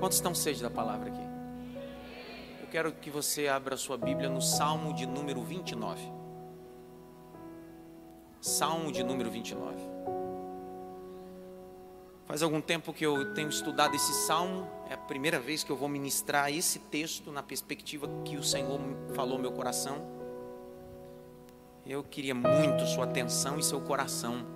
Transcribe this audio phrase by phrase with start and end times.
[0.00, 1.20] Quantos estão sede da palavra aqui?
[2.62, 6.00] Eu quero que você abra sua Bíblia no Salmo de número 29.
[8.40, 9.76] Salmo de número 29.
[12.24, 15.76] Faz algum tempo que eu tenho estudado esse salmo, é a primeira vez que eu
[15.76, 18.80] vou ministrar esse texto na perspectiva que o Senhor
[19.14, 19.98] falou no meu coração.
[21.84, 24.46] Eu queria muito sua atenção e seu coração,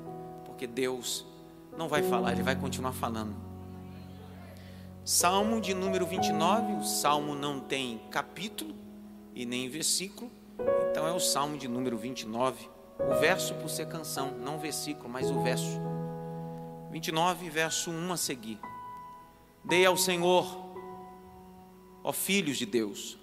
[0.47, 1.27] porque Deus
[1.77, 3.54] não vai falar, Ele vai continuar falando.
[5.05, 8.75] Salmo de número 29, o salmo não tem capítulo
[9.35, 10.31] e nem versículo,
[10.91, 12.71] então é o salmo de número 29.
[12.99, 15.79] O verso por ser canção, não versículo, mas o verso.
[16.91, 18.59] 29, verso 1 a seguir.
[19.63, 20.47] Dei ao Senhor,
[22.03, 23.19] ó filhos de Deus,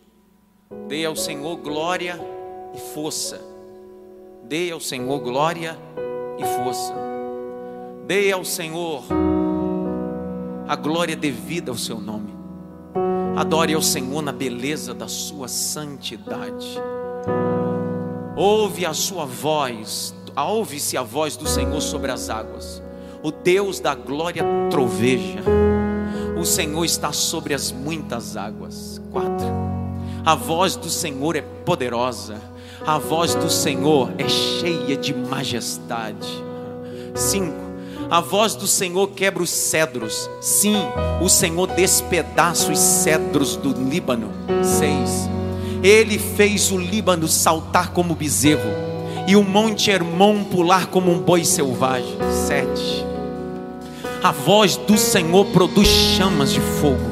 [0.87, 2.15] dei ao Senhor glória
[2.75, 3.41] e força.
[4.43, 5.75] Dei ao Senhor glória
[6.37, 6.93] e força.
[8.05, 9.30] Dei ao Senhor
[10.71, 12.33] a glória devida ao seu nome.
[13.35, 16.79] Adore ao Senhor na beleza da sua santidade.
[18.37, 22.81] Ouve a sua voz, ouve-se a voz do Senhor sobre as águas
[23.23, 25.41] o Deus da glória troveja.
[26.39, 29.01] O Senhor está sobre as muitas águas.
[29.11, 29.47] Quatro.
[30.25, 32.41] A voz do Senhor é poderosa.
[32.85, 36.43] A voz do Senhor é cheia de majestade.
[37.13, 37.70] Cinco.
[38.11, 40.29] A voz do Senhor quebra os cedros.
[40.41, 40.75] Sim,
[41.21, 44.33] o Senhor despedaça os cedros do Líbano.
[44.61, 45.29] Seis.
[45.81, 48.69] Ele fez o Líbano saltar como bezerro
[49.25, 52.17] e o monte Hermon pular como um boi selvagem.
[52.45, 53.05] Sete.
[54.21, 57.09] A voz do Senhor produz chamas de fogo.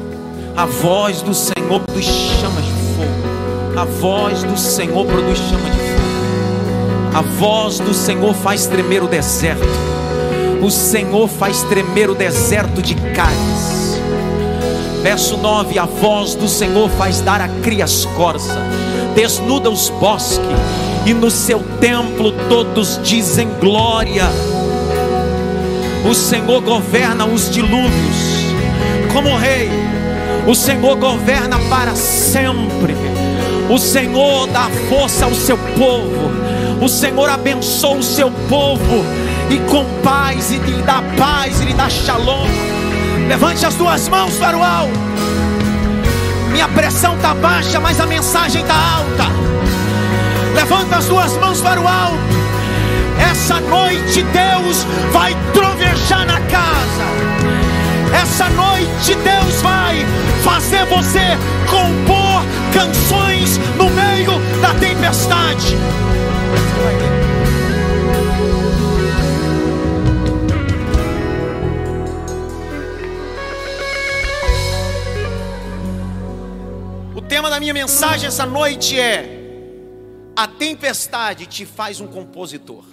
[0.54, 3.78] A voz do Senhor produz chamas de fogo.
[3.80, 7.16] A voz do Senhor produz chamas de fogo.
[7.16, 9.64] A voz do Senhor faz tremer o deserto.
[10.62, 13.98] O Senhor faz tremer o deserto de Cádiz.
[15.02, 18.60] Verso 9: A voz do Senhor faz dar a crias corça,
[19.14, 20.44] desnuda os bosques,
[21.06, 24.26] e no seu templo todos dizem glória.
[26.08, 28.50] O Senhor governa os dilúvios
[29.12, 29.70] como rei.
[30.46, 32.94] O Senhor governa para sempre.
[33.70, 36.30] O Senhor dá força ao seu povo.
[36.82, 41.74] O Senhor abençoa o seu povo e com paz e lhe dá paz e lhe
[41.74, 42.46] dá shalom.
[43.28, 44.98] Levante as duas mãos para o alto.
[46.52, 49.24] Minha pressão está baixa, mas a mensagem está alta.
[50.54, 52.18] Levanta as duas mãos para o alto.
[53.30, 57.04] Essa noite Deus vai trovejar na casa.
[58.20, 60.04] Essa noite Deus vai
[60.42, 61.38] fazer você
[61.68, 65.76] compor canções no meio da tempestade.
[77.30, 79.24] Tema da minha mensagem essa noite é:
[80.34, 82.84] A tempestade te faz um compositor.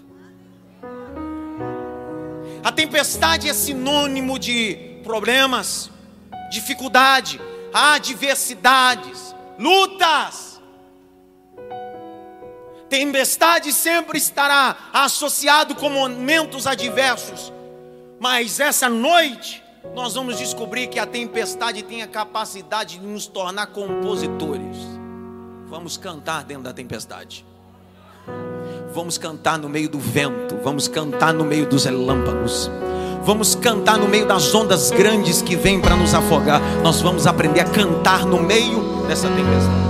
[2.63, 5.89] A tempestade é sinônimo de problemas,
[6.51, 7.41] dificuldade,
[7.73, 10.61] adversidades, lutas.
[12.87, 17.51] Tempestade sempre estará associado com momentos adversos,
[18.19, 19.63] mas essa noite
[19.95, 24.77] nós vamos descobrir que a tempestade tem a capacidade de nos tornar compositores.
[25.67, 27.45] Vamos cantar dentro da tempestade.
[28.93, 32.69] Vamos cantar no meio do vento, vamos cantar no meio dos relâmpagos,
[33.23, 36.61] vamos cantar no meio das ondas grandes que vêm para nos afogar.
[36.81, 39.87] Nós vamos aprender a cantar no meio dessa tempestade.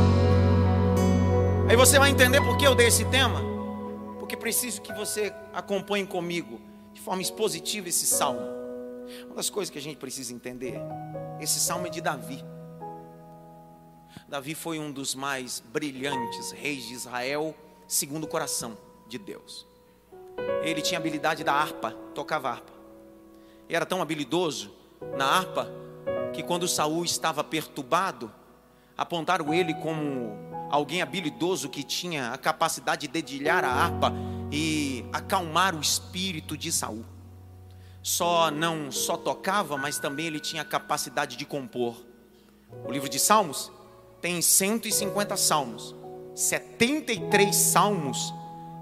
[1.70, 3.42] Aí você vai entender por que eu dei esse tema,
[4.20, 6.60] porque preciso que você acompanhe comigo
[6.94, 8.57] de forma expositiva esse salmo.
[9.26, 10.80] Uma das coisas que a gente precisa entender,
[11.40, 12.44] esse salmo é de Davi.
[14.28, 17.56] Davi foi um dos mais brilhantes reis de Israel,
[17.88, 19.66] segundo o coração de Deus.
[20.64, 22.74] Ele tinha habilidade da harpa, tocava harpa.
[23.70, 24.72] E era tão habilidoso
[25.18, 25.70] na harpa
[26.34, 28.32] que quando Saul estava perturbado,
[28.98, 30.32] apontaram ele como
[30.70, 34.14] alguém habilidoso que tinha a capacidade de dedilhar a harpa
[34.52, 37.06] e acalmar o espírito de Saul.
[38.08, 42.06] Só não só tocava, mas também ele tinha capacidade de compor.
[42.86, 43.70] O livro de Salmos
[44.22, 45.94] tem 150 salmos.
[46.34, 48.34] 73 salmos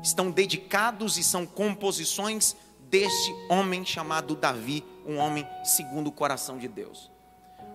[0.03, 6.67] estão dedicados e são composições deste homem chamado Davi, um homem segundo o coração de
[6.67, 7.09] Deus.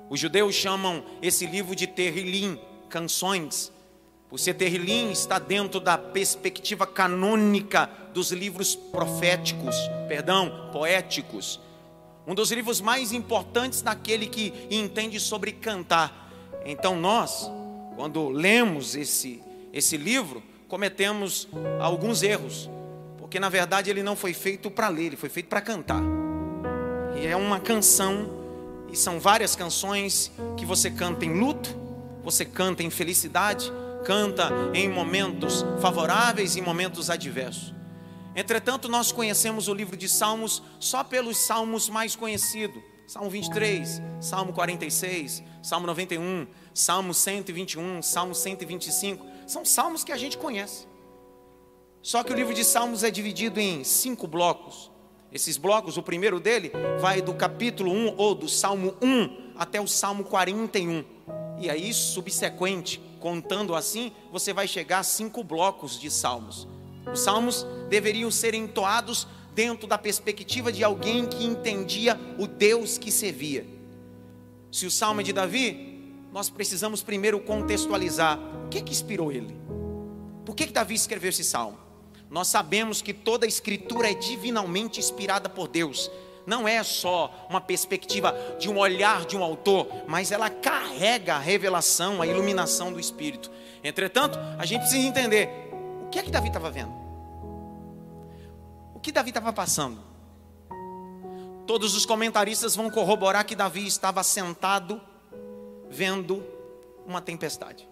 [0.08, 3.72] Os judeus chamam esse livro de Terrilim, canções.
[4.30, 4.56] Por ser
[5.10, 9.74] está dentro da perspectiva canônica dos livros proféticos,
[10.06, 11.60] perdão, poéticos.
[12.24, 16.30] Um dos livros mais importantes daquele que entende sobre cantar.
[16.64, 17.50] Então nós,
[17.96, 19.42] quando lemos esse,
[19.72, 21.48] esse livro, cometemos
[21.80, 22.70] alguns erros.
[23.18, 26.02] Porque na verdade ele não foi feito para ler, ele foi feito para cantar.
[27.20, 28.30] E é uma canção,
[28.92, 31.76] e são várias canções que você canta em luto,
[32.22, 33.72] você canta em felicidade,
[34.04, 37.74] canta em momentos favoráveis e momentos adversos.
[38.34, 42.82] Entretanto, nós conhecemos o livro de Salmos só pelos salmos mais conhecidos.
[43.06, 49.26] Salmo 23, Salmo 46, Salmo 91, Salmo 121, Salmo 125.
[49.48, 50.86] São salmos que a gente conhece.
[52.00, 54.92] Só que o livro de Salmos é dividido em cinco blocos.
[55.32, 56.70] Esses blocos, o primeiro dele
[57.00, 61.04] vai do capítulo 1 ou do Salmo 1 até o Salmo 41.
[61.58, 66.66] E aí, subsequente, contando assim, você vai chegar a cinco blocos de salmos.
[67.12, 73.12] Os salmos deveriam ser entoados dentro da perspectiva de alguém que entendia o Deus que
[73.12, 73.66] servia.
[74.72, 79.56] Se o salmo é de Davi, nós precisamos primeiro contextualizar o que, que inspirou ele.
[80.44, 81.78] Por que, que Davi escreveu esse salmo?
[82.30, 86.10] Nós sabemos que toda a escritura é divinamente inspirada por Deus.
[86.50, 91.38] Não é só uma perspectiva de um olhar de um autor, mas ela carrega a
[91.38, 93.48] revelação, a iluminação do Espírito.
[93.84, 95.48] Entretanto, a gente precisa entender
[96.04, 96.92] o que é que Davi estava vendo.
[98.92, 100.00] O que Davi estava passando?
[101.68, 105.00] Todos os comentaristas vão corroborar que Davi estava sentado
[105.88, 106.44] vendo
[107.06, 107.88] uma tempestade.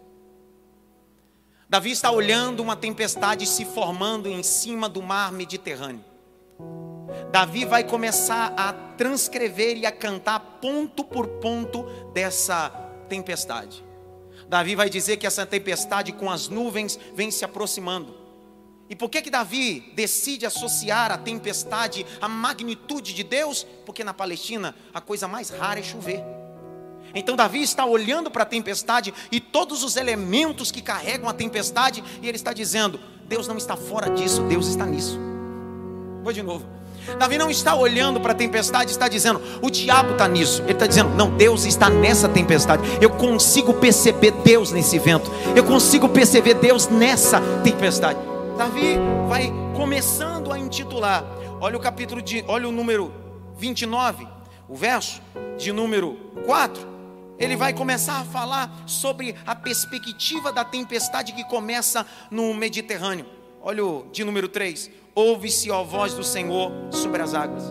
[1.71, 6.08] Davi está olhando uma tempestade se formando em cima do mar Mediterrâneo.
[7.31, 12.71] Davi vai começar a transcrever e a cantar ponto por ponto dessa
[13.09, 13.85] tempestade.
[14.49, 18.17] Davi vai dizer que essa tempestade com as nuvens vem se aproximando.
[18.89, 23.67] E por que que Davi decide associar a tempestade à magnitude de Deus?
[23.85, 26.25] Porque na Palestina a coisa mais rara é chover.
[27.15, 32.03] Então Davi está olhando para a tempestade e todos os elementos que carregam a tempestade
[32.23, 35.19] e ele está dizendo: Deus não está fora disso, Deus está nisso.
[36.23, 36.78] Vou de novo.
[37.17, 40.63] Davi não está olhando para a tempestade, está dizendo, o diabo está nisso.
[40.63, 42.83] Ele está dizendo, não, Deus está nessa tempestade.
[43.01, 45.31] Eu consigo perceber Deus nesse vento.
[45.55, 48.19] Eu consigo perceber Deus nessa tempestade.
[48.57, 48.97] Davi
[49.29, 51.25] vai começando a intitular.
[51.61, 53.13] Olha o capítulo de, olha o número
[53.57, 54.27] 29,
[54.69, 55.21] o verso
[55.57, 56.99] de número 4.
[57.39, 63.27] Ele vai começar a falar sobre a perspectiva da tempestade que começa no Mediterrâneo.
[63.63, 64.91] Olha o de número 3.
[65.19, 67.65] Ouve-se a voz do Senhor sobre as águas.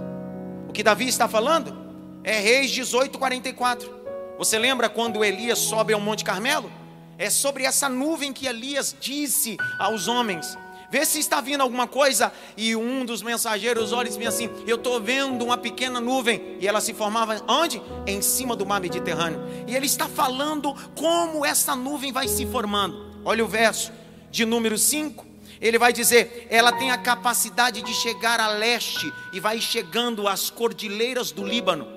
[0.67, 1.73] O que Davi está falando
[2.21, 3.89] é Reis 18, 44.
[4.37, 6.69] Você lembra quando Elias sobe ao Monte Carmelo?
[7.17, 10.57] É sobre essa nuvem que Elias disse aos homens:
[10.91, 12.33] Vê se está vindo alguma coisa.
[12.57, 16.57] E um dos mensageiros olha e diz assim: Eu estou vendo uma pequena nuvem.
[16.59, 17.81] E ela se formava onde?
[18.05, 19.41] Em cima do mar Mediterrâneo.
[19.65, 23.07] E ele está falando como essa nuvem vai se formando.
[23.23, 23.93] Olha o verso
[24.29, 25.26] de número 5.
[25.59, 30.49] Ele vai dizer: ela tem a capacidade de chegar a leste e vai chegando às
[30.49, 31.87] cordilheiras do Líbano.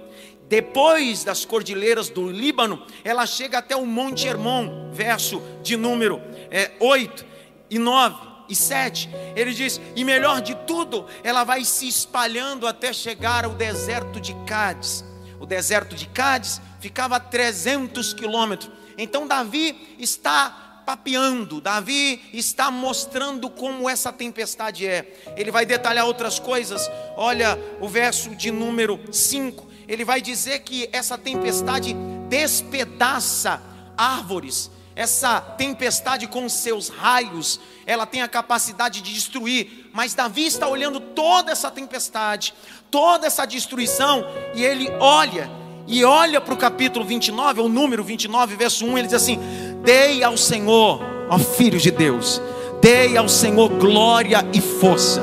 [0.48, 6.20] Depois das cordilheiras do Líbano, ela chega até o Monte Hermon, verso de número
[6.50, 7.24] é, 8
[7.70, 12.92] e 9 e 7, ele diz: E melhor de tudo, ela vai se espalhando até
[12.92, 15.04] chegar ao deserto de Cádiz.
[15.38, 18.70] O deserto de Cádiz ficava a 300 quilômetros.
[18.98, 25.22] Então Davi está papeando, Davi está mostrando como essa tempestade é.
[25.36, 26.90] Ele vai detalhar outras coisas.
[27.16, 29.68] Olha o verso de número 5.
[29.86, 31.94] Ele vai dizer que essa tempestade
[32.28, 33.62] despedaça
[33.96, 40.68] árvores essa tempestade com seus raios, ela tem a capacidade de destruir, mas Davi está
[40.68, 42.52] olhando toda essa tempestade,
[42.90, 45.50] toda essa destruição, e ele olha,
[45.90, 49.38] e olha para o capítulo 29, o número 29, verso 1, ele diz assim:
[49.82, 52.40] Dei ao Senhor, ó filhos de Deus,
[52.80, 55.20] dei ao Senhor glória e força.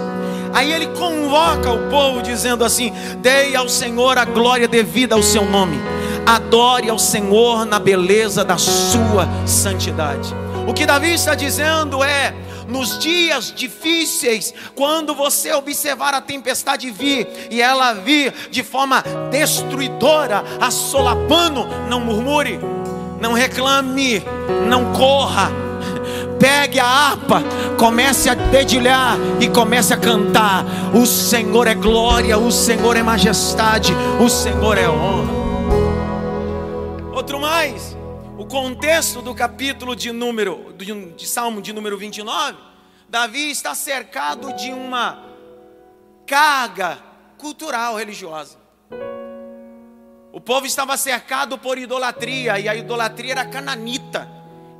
[0.53, 5.45] Aí ele convoca o povo dizendo assim: Dei ao Senhor a glória devida ao seu
[5.45, 5.77] nome
[6.27, 10.35] adore ao Senhor na beleza da sua santidade.
[10.67, 12.35] O que Davi está dizendo é:
[12.67, 20.43] nos dias difíceis, quando você observar a tempestade vir e ela vir de forma destruidora,
[20.59, 22.59] assolapando, não murmure,
[23.19, 24.23] não reclame,
[24.67, 25.51] não corra.
[26.39, 27.41] Pegue a harpa,
[27.79, 30.63] comece a dedilhar e comece a cantar.
[30.93, 35.47] O Senhor é glória, o Senhor é majestade, o Senhor é honra.
[37.11, 37.96] Outro mais,
[38.49, 42.57] contexto do capítulo de número de, de Salmo de número 29,
[43.09, 45.23] Davi está cercado de uma
[46.25, 46.97] carga
[47.37, 48.57] cultural religiosa.
[50.31, 54.29] O povo estava cercado por idolatria, e a idolatria era cananita.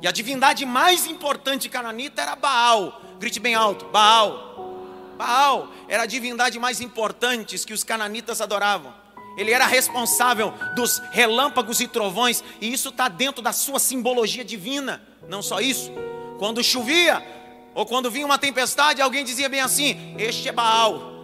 [0.00, 3.00] E a divindade mais importante cananita era Baal.
[3.18, 5.14] Grite bem alto: Baal.
[5.18, 8.94] Baal era a divindade mais importante que os cananitas adoravam.
[9.38, 15.00] Ele era responsável dos relâmpagos e trovões, e isso está dentro da sua simbologia divina.
[15.28, 15.92] Não só isso,
[16.40, 17.24] quando chovia,
[17.72, 21.14] ou quando vinha uma tempestade, alguém dizia bem assim: Este é Baal.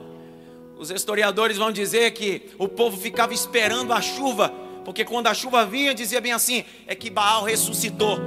[0.78, 4.54] Os historiadores vão dizer que o povo ficava esperando a chuva,
[4.84, 8.20] porque quando a chuva vinha, dizia bem assim: é que Baal ressuscitou,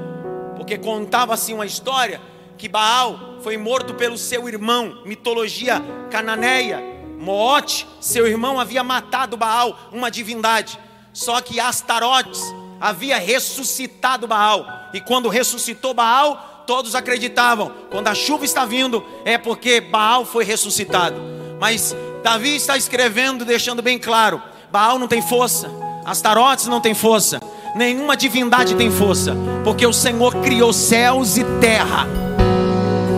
[0.58, 2.22] porque contava-se uma história
[2.58, 6.97] que Baal foi morto pelo seu irmão, mitologia cananeia.
[7.18, 10.80] Moote, seu irmão, havia matado Baal, uma divindade.
[11.12, 12.42] Só que Astarotes
[12.80, 14.66] havia ressuscitado Baal.
[14.94, 20.44] E quando ressuscitou Baal, todos acreditavam: quando a chuva está vindo, é porque Baal foi
[20.44, 21.20] ressuscitado.
[21.60, 25.72] Mas Davi está escrevendo, deixando bem claro: Baal não tem força,
[26.06, 27.42] Astarotes não tem força,
[27.76, 32.06] nenhuma divindade tem força, porque o Senhor criou céus e terra.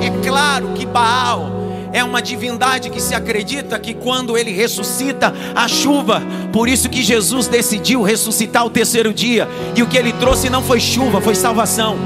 [0.01, 1.58] É claro que Baal
[1.91, 7.01] é uma divindade que se acredita que quando ele ressuscita a chuva, por isso que
[7.01, 11.35] Jesus decidiu ressuscitar o terceiro dia, e o que ele trouxe não foi chuva, foi
[11.35, 11.97] salvação.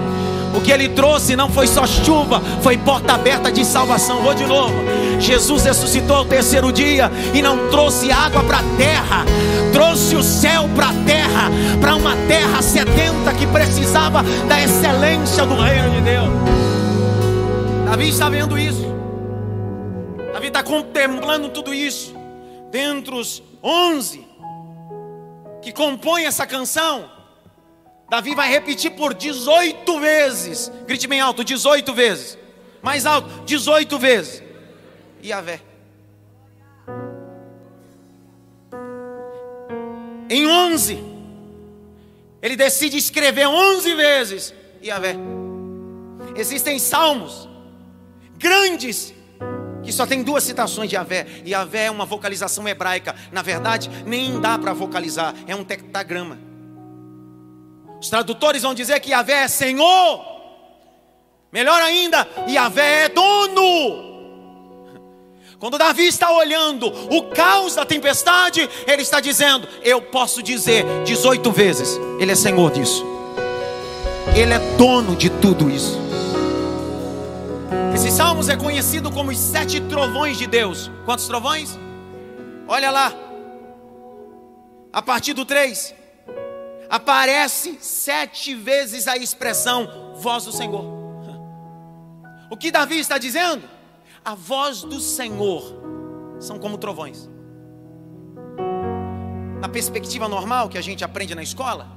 [0.55, 4.21] O que ele trouxe não foi só chuva, foi porta aberta de salvação.
[4.21, 4.73] Vou de novo.
[5.19, 9.25] Jesus ressuscitou ao terceiro dia e não trouxe água para a terra,
[9.71, 11.49] trouxe o céu para a terra,
[11.81, 16.29] para uma terra sedenta que precisava da excelência do reino de Deus.
[17.85, 18.82] Davi está vendo isso.
[20.53, 22.13] Está contemplando tudo isso.
[22.69, 24.23] Dentre os onze
[25.63, 27.09] que compõem essa canção,
[28.07, 30.71] Davi vai repetir por 18 vezes.
[30.85, 32.37] Grite bem alto: 18 vezes.
[32.83, 34.43] Mais alto: 18 vezes.
[35.25, 35.59] Yahvé.
[40.29, 41.03] Em 11,
[42.43, 45.15] ele decide escrever 11 vezes Yahvé.
[46.35, 47.49] Existem salmos
[48.37, 49.15] grandes
[49.83, 51.27] que só tem duas citações de Yahvé.
[51.45, 53.15] Yahvé é uma vocalização hebraica.
[53.31, 56.37] Na verdade, nem dá para vocalizar, é um tectagrama.
[57.99, 60.25] Os tradutores vão dizer que Yahvé é Senhor.
[61.51, 64.11] Melhor ainda, Yahvé é dono.
[65.63, 71.49] Quando Davi está olhando o caos da tempestade, ele está dizendo: Eu posso dizer 18
[71.53, 73.05] vezes, Ele é Senhor disso,
[74.35, 76.02] Ele é dono de tudo isso.
[78.13, 80.91] Salmos é conhecido como os sete trovões de Deus.
[81.03, 81.79] Quantos trovões?
[82.67, 83.11] Olha lá,
[84.93, 85.95] a partir do 3
[86.87, 90.85] aparece sete vezes a expressão voz do Senhor.
[92.51, 93.67] O que Davi está dizendo?
[94.23, 95.63] A voz do Senhor
[96.39, 97.27] são como trovões.
[99.59, 101.87] Na perspectiva normal que a gente aprende na escola,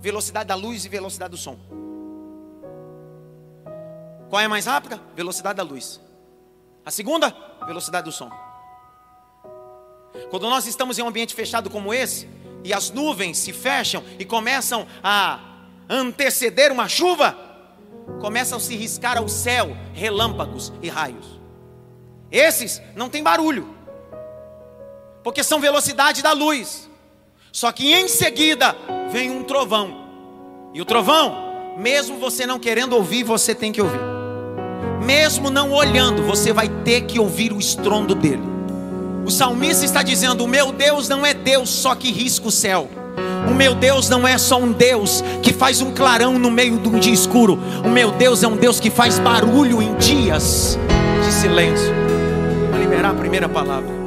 [0.00, 1.56] velocidade da luz e velocidade do som.
[4.32, 4.98] Qual é mais rápida?
[5.14, 6.00] Velocidade da luz.
[6.86, 7.36] A segunda,
[7.66, 8.30] velocidade do som.
[10.30, 12.26] Quando nós estamos em um ambiente fechado como esse,
[12.64, 15.38] e as nuvens se fecham e começam a
[15.86, 17.36] anteceder uma chuva,
[18.22, 21.38] começam a se riscar ao céu relâmpagos e raios.
[22.30, 23.76] Esses não tem barulho,
[25.22, 26.88] porque são velocidade da luz.
[27.52, 28.74] Só que em seguida
[29.10, 34.11] vem um trovão, e o trovão, mesmo você não querendo ouvir, você tem que ouvir.
[35.04, 38.42] Mesmo não olhando, você vai ter que ouvir o estrondo dele.
[39.24, 42.88] O salmista está dizendo: O meu Deus não é Deus só que risca o céu.
[43.48, 46.88] O meu Deus não é só um Deus que faz um clarão no meio de
[46.88, 47.58] um dia escuro.
[47.84, 50.78] O meu Deus é um Deus que faz barulho em dias
[51.24, 51.92] de silêncio.
[52.70, 54.01] Vou liberar a primeira palavra.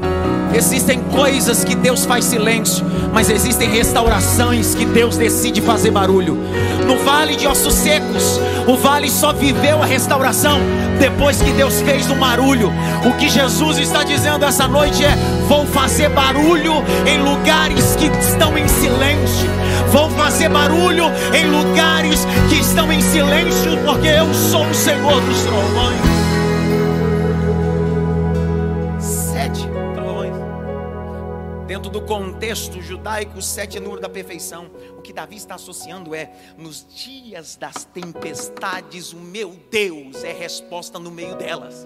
[0.56, 6.38] Existem coisas que Deus faz silêncio, mas existem restaurações que Deus decide fazer barulho.
[6.88, 10.58] No vale de ossos secos, o vale só viveu a restauração
[10.98, 12.72] depois que Deus fez um barulho.
[13.06, 15.18] O que Jesus está dizendo essa noite é:
[15.50, 19.50] vou fazer barulho em lugares que estão em silêncio.
[19.92, 25.42] Vou fazer barulho em lugares que estão em silêncio, porque eu sou o Senhor dos
[25.42, 26.15] trovões.
[31.76, 34.72] Dentro do contexto judaico, sete número da perfeição.
[34.98, 40.98] O que Davi está associando é: nos dias das tempestades, o meu Deus é resposta
[40.98, 41.86] no meio delas.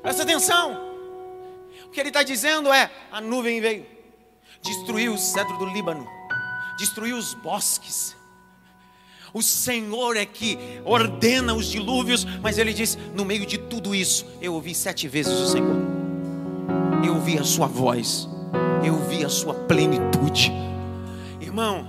[0.00, 0.92] Presta atenção.
[1.86, 3.84] O que ele está dizendo é: a nuvem veio,
[4.62, 6.06] destruiu o cedro do Líbano,
[6.78, 8.16] destruiu os bosques.
[9.34, 14.24] O Senhor é que ordena os dilúvios, mas ele diz: no meio de tudo isso,
[14.40, 16.01] eu ouvi sete vezes o Senhor
[17.02, 18.28] eu ouvi a sua voz.
[18.84, 20.52] eu vi a sua plenitude.
[21.40, 21.86] Irmão,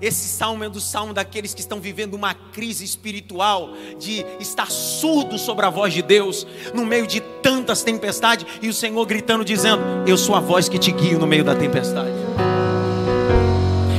[0.00, 5.36] esse salmo é do salmo daqueles que estão vivendo uma crise espiritual, de estar surdo
[5.38, 9.82] sobre a voz de Deus, no meio de tantas tempestades, e o Senhor gritando, dizendo:
[10.06, 12.10] Eu sou a voz que te guio no meio da tempestade.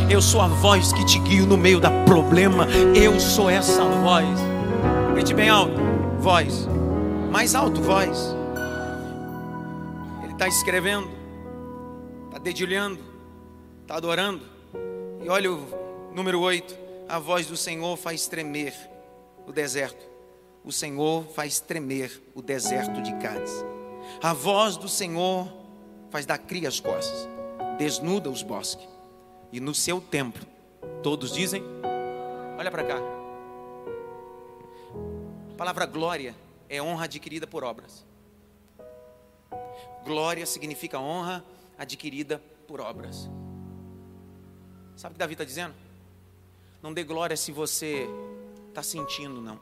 [0.10, 2.68] Eu sou a voz que te guio no meio da problema.
[2.96, 4.28] Eu sou essa voz.
[5.14, 5.80] Grite bem alto,
[6.20, 6.68] voz.
[7.32, 8.41] Mais alto, voz.
[10.42, 11.08] Está escrevendo,
[12.26, 13.00] está dedilhando,
[13.84, 14.44] está adorando.
[15.24, 16.76] E olha o Número 8,
[17.08, 18.74] a voz do Senhor faz tremer
[19.46, 20.04] o deserto.
[20.64, 23.54] O Senhor faz tremer o deserto de Cádiz.
[24.20, 25.48] A voz do Senhor
[26.10, 27.30] faz dar cria as costas,
[27.78, 28.90] desnuda os bosques.
[29.52, 30.44] E no seu templo,
[31.04, 31.64] todos dizem:
[32.58, 32.98] Olha para cá.
[35.52, 36.36] A palavra glória
[36.68, 38.10] é honra adquirida por obras.
[40.04, 41.44] Glória significa honra
[41.78, 43.30] adquirida por obras.
[44.96, 45.74] Sabe o que Davi está dizendo?
[46.82, 48.08] Não dê glória se você
[48.70, 49.60] está sentindo, não.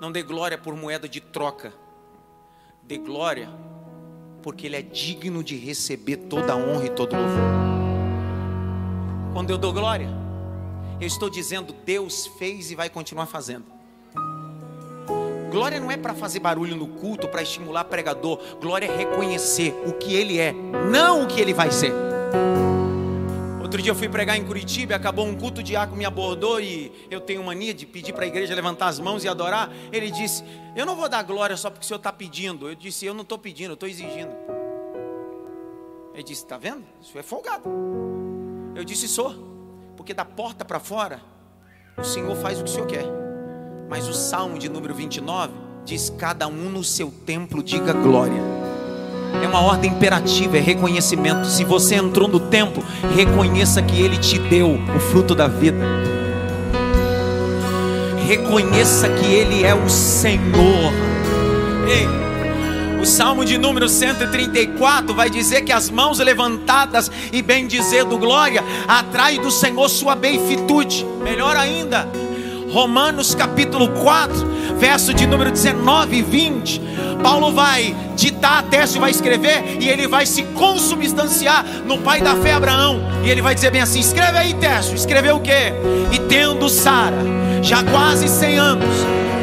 [0.00, 1.72] Não dê glória por moeda de troca.
[2.82, 3.48] Dê glória
[4.42, 7.66] porque Ele é digno de receber toda a honra e todo louvor.
[9.32, 10.08] Quando eu dou glória,
[11.00, 13.75] eu estou dizendo Deus fez e vai continuar fazendo.
[15.56, 18.38] Glória não é para fazer barulho no culto, para estimular pregador.
[18.60, 21.94] Glória é reconhecer o que Ele é, não o que Ele vai ser.
[23.62, 26.92] Outro dia eu fui pregar em Curitiba, acabou um culto, o diácono me abordou e
[27.10, 29.72] eu tenho mania de pedir para a igreja levantar as mãos e adorar.
[29.90, 30.44] Ele disse:
[30.76, 32.68] Eu não vou dar glória só porque o senhor está pedindo.
[32.68, 34.36] Eu disse: Eu não estou pedindo, eu estou exigindo.
[36.12, 36.84] Ele disse: Está vendo?
[37.00, 37.66] Isso é folgado.
[38.74, 39.34] Eu disse: Sou,
[39.96, 41.22] porque da porta para fora
[41.96, 43.25] o Senhor faz o que o Senhor quer.
[43.88, 45.52] Mas o salmo de número 29
[45.84, 48.42] diz: Cada um no seu templo diga glória.
[49.42, 51.46] É uma ordem imperativa, é reconhecimento.
[51.46, 52.82] Se você entrou no templo,
[53.14, 55.78] reconheça que Ele te deu o fruto da vida.
[58.26, 60.92] Reconheça que Ele é o Senhor.
[61.88, 68.18] Ei, o Salmo de número 134 vai dizer que as mãos levantadas e bem dizendo
[68.18, 71.06] glória atrai do Senhor sua benfitude.
[71.22, 72.08] Melhor ainda,
[72.70, 76.80] Romanos capítulo 4, verso de número 19 e 20.
[77.22, 82.34] Paulo vai ditar a teste, vai escrever e ele vai se consubstanciar no pai da
[82.36, 83.00] fé Abraão.
[83.24, 85.72] E ele vai dizer bem assim: escreve aí, Teste, escreveu o que?
[86.12, 87.16] E tendo Sara,
[87.62, 88.94] já quase 100 anos,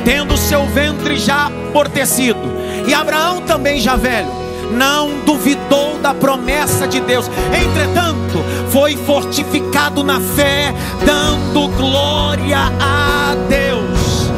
[0.05, 2.39] tendo seu ventre já amortecido,
[2.87, 4.42] e Abraão também já velho
[4.73, 10.73] não duvidou da promessa de Deus, entretanto, foi fortificado na fé,
[11.05, 14.31] dando glória a Deus.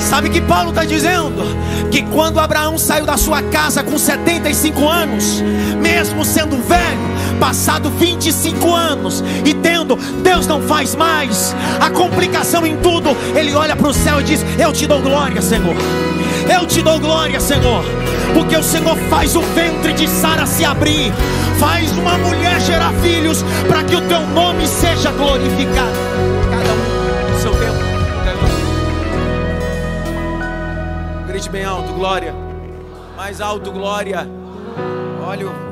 [0.00, 1.42] Sabe que Paulo está dizendo?
[1.90, 5.42] Que quando Abraão saiu da sua casa com 75 anos,
[5.80, 7.11] mesmo sendo velho,
[7.42, 13.74] passado 25 anos e tendo, Deus não faz mais, a complicação em tudo, ele olha
[13.74, 15.74] para o céu e diz: Eu te dou glória, Senhor.
[16.48, 17.84] Eu te dou glória, Senhor,
[18.32, 21.12] porque o Senhor faz o ventre de Sara se abrir,
[21.58, 25.98] faz uma mulher gerar filhos, para que o teu nome seja glorificado.
[26.48, 27.72] Cada um no seu tempo.
[31.26, 32.32] Grite bem alto, glória.
[33.16, 34.28] Mais alto, glória.
[35.26, 35.71] Olha o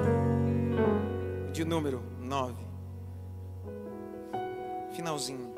[1.61, 2.57] de número 9.
[4.93, 5.53] Finalzinho.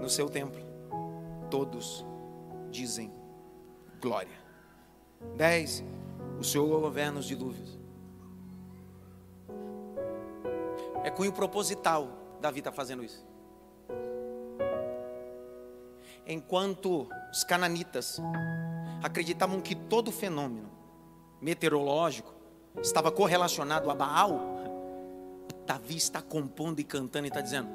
[0.00, 0.62] No seu templo,
[1.50, 2.06] todos
[2.70, 3.12] dizem
[4.00, 4.38] glória.
[5.36, 5.82] 10.
[6.38, 7.76] O Senhor governa os dilúvios.
[11.02, 13.26] É cunho proposital Davi está fazendo isso.
[16.24, 18.20] Enquanto os cananitas
[19.02, 20.70] acreditavam que todo fenômeno
[21.40, 22.32] meteorológico
[22.80, 24.55] estava correlacionado a Baal,
[25.66, 27.68] Davi está compondo e cantando e está dizendo: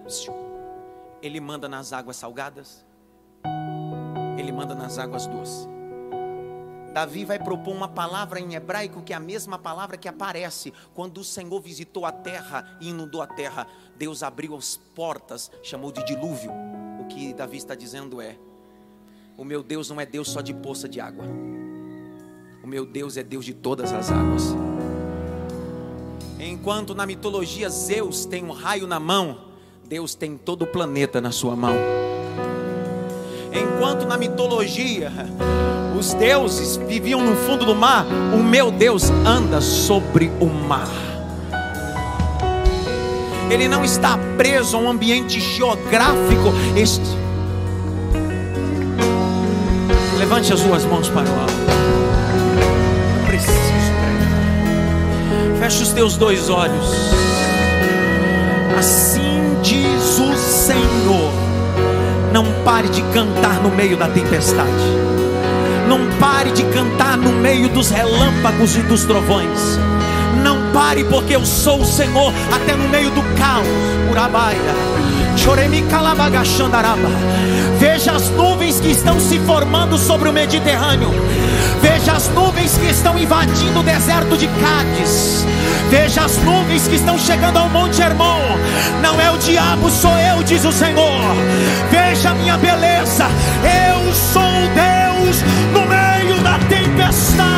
[1.22, 2.86] Ele manda nas águas salgadas,
[4.38, 5.68] Ele manda nas águas doces.
[6.94, 11.20] Davi vai propor uma palavra em hebraico que é a mesma palavra que aparece quando
[11.20, 13.66] o Senhor visitou a terra e inundou a terra.
[13.98, 16.52] Deus abriu as portas, chamou de dilúvio.
[17.00, 18.38] O que Davi está dizendo é:
[19.38, 21.26] O meu Deus não é Deus só de poça de água.
[22.64, 24.71] O meu Deus é Deus de todas as águas.
[26.44, 29.38] Enquanto na mitologia Zeus tem um raio na mão,
[29.88, 31.76] Deus tem todo o planeta na sua mão.
[33.54, 35.12] Enquanto na mitologia
[35.96, 40.90] os deuses viviam no fundo do mar, o meu Deus anda sobre o mar.
[43.52, 46.52] Ele não está preso a um ambiente geográfico.
[46.76, 47.06] Este...
[50.18, 52.01] Levante as suas mãos para o alto.
[55.62, 56.88] Feche os teus dois olhos.
[58.80, 61.32] Assim diz o Senhor.
[62.34, 64.72] Não pare de cantar no meio da tempestade.
[65.88, 69.78] Não pare de cantar no meio dos relâmpagos e dos trovões.
[70.44, 73.68] Não pare, porque eu sou o Senhor, até no meio do caos.
[74.10, 74.58] Urabaia.
[77.78, 81.12] Veja as nuvens que estão se formando sobre o Mediterrâneo.
[82.22, 85.44] As nuvens que estão invadindo o deserto de Cádiz.
[85.90, 88.60] Veja as nuvens que estão chegando ao Monte Hermon.
[89.02, 91.36] Não é o diabo, sou eu, diz o Senhor.
[91.90, 93.26] Veja minha beleza.
[93.64, 94.44] Eu sou
[94.76, 95.42] Deus
[95.74, 97.51] no meio da tempestade.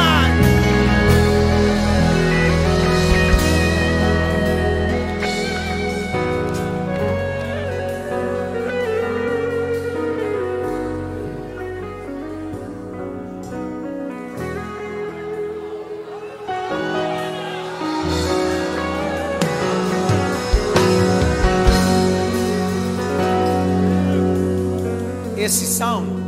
[25.44, 26.22] Esse salmo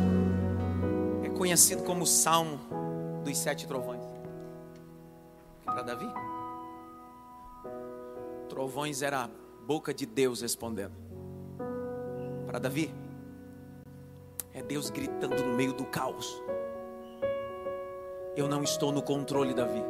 [1.23, 2.60] é conhecido como o salmo
[3.23, 4.01] dos sete trovões.
[5.63, 6.06] Para Davi,
[8.49, 9.30] trovões era a
[9.65, 10.91] boca de Deus respondendo.
[12.45, 12.93] Para Davi,
[14.54, 16.43] é Deus gritando no meio do caos.
[18.36, 19.82] Eu não estou no controle, Davi.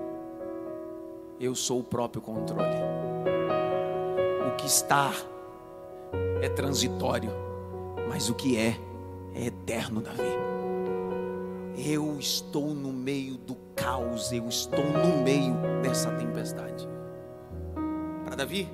[1.40, 2.78] Eu sou o próprio controle.
[4.48, 5.10] O que está
[6.44, 7.32] é transitório,
[8.08, 8.78] mas o que é
[9.36, 10.24] é eterno, Davi.
[11.78, 16.88] Eu estou no meio do caos, eu estou no meio dessa tempestade.
[18.24, 18.68] Para Davi,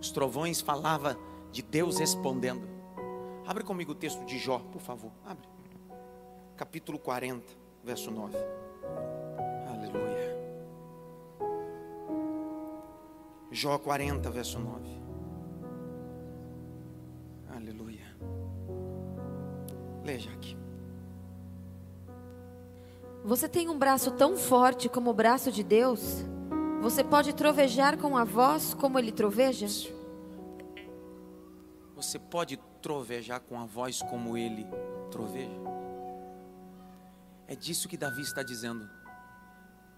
[0.00, 1.16] os trovões falavam
[1.52, 2.68] de Deus respondendo.
[3.46, 5.12] Abre comigo o texto de Jó, por favor.
[5.24, 5.48] Abre.
[6.56, 7.44] Capítulo 40,
[7.84, 8.36] verso 9.
[9.68, 10.40] Aleluia.
[13.52, 15.00] Jó 40, verso 9.
[20.04, 20.56] Leia aqui.
[23.24, 26.24] Você tem um braço tão forte como o braço de Deus?
[26.80, 29.66] Você pode trovejar com a voz como ele troveja?
[31.94, 34.66] Você pode trovejar com a voz como ele
[35.10, 35.60] troveja?
[37.46, 38.88] É disso que Davi está dizendo.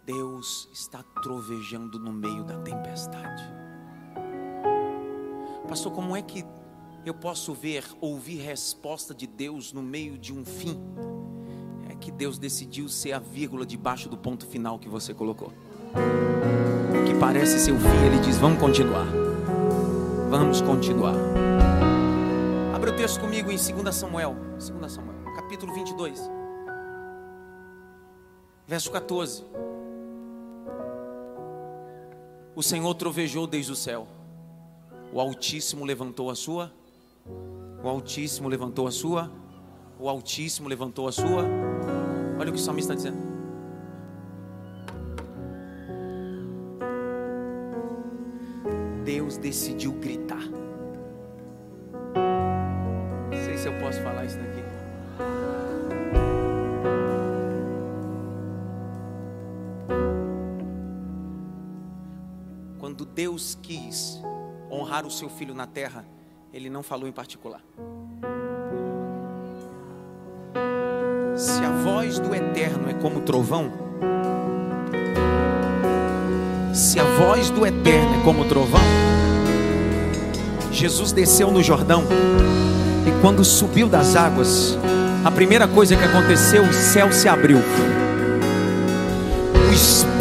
[0.04, 3.44] Deus está trovejando no meio da tempestade.
[5.68, 6.44] Pastor, como é que
[7.04, 10.80] eu posso ver, ouvir resposta de Deus no meio de um fim,
[11.90, 15.52] é que Deus decidiu ser a vírgula debaixo do ponto final que você colocou.
[15.92, 19.06] O que parece ser o fim, ele diz: Vamos continuar.
[20.30, 21.16] Vamos continuar.
[22.72, 26.30] Abre o texto comigo em 2 Samuel, 2 Samuel, capítulo 22,
[28.66, 29.44] verso 14.
[32.54, 34.06] O Senhor trovejou desde o céu,
[35.12, 36.72] o Altíssimo levantou a sua
[37.26, 39.30] o Altíssimo levantou a sua.
[39.98, 41.44] O Altíssimo levantou a sua.
[42.38, 43.32] Olha o que o salmista está dizendo.
[49.04, 50.42] Deus decidiu gritar.
[53.30, 54.62] Não sei se eu posso falar isso daqui.
[62.78, 64.20] Quando Deus quis
[64.70, 66.04] honrar o seu filho na terra,
[66.52, 67.60] ele não falou em particular.
[71.34, 73.72] Se a voz do eterno é como trovão,
[76.74, 78.80] se a voz do eterno é como trovão,
[80.70, 82.04] Jesus desceu no Jordão
[83.06, 84.76] e quando subiu das águas,
[85.24, 87.58] a primeira coisa que aconteceu, o céu se abriu.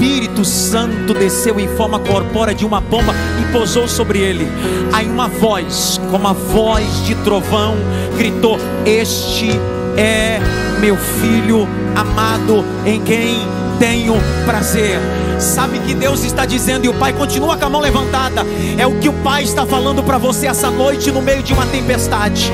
[0.01, 4.47] Espírito Santo desceu em forma corpórea de uma pomba e pousou sobre ele.
[4.91, 7.75] Aí uma voz, como a voz de trovão,
[8.17, 9.51] gritou: Este
[9.95, 10.39] é
[10.79, 13.41] meu filho amado, em quem
[13.77, 14.99] tenho prazer.
[15.37, 18.43] Sabe que Deus está dizendo e o Pai continua com a mão levantada.
[18.79, 21.67] É o que o Pai está falando para você essa noite no meio de uma
[21.67, 22.51] tempestade.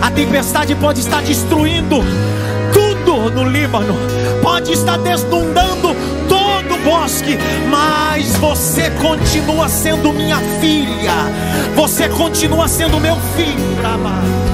[0.00, 1.96] A tempestade pode estar destruindo
[2.72, 3.96] tudo no Líbano,
[4.40, 6.15] pode estar desnudando
[6.86, 7.36] bosque,
[7.68, 11.14] mas você continua sendo minha filha,
[11.74, 13.82] você continua sendo meu filho,
[14.40, 14.45] Eu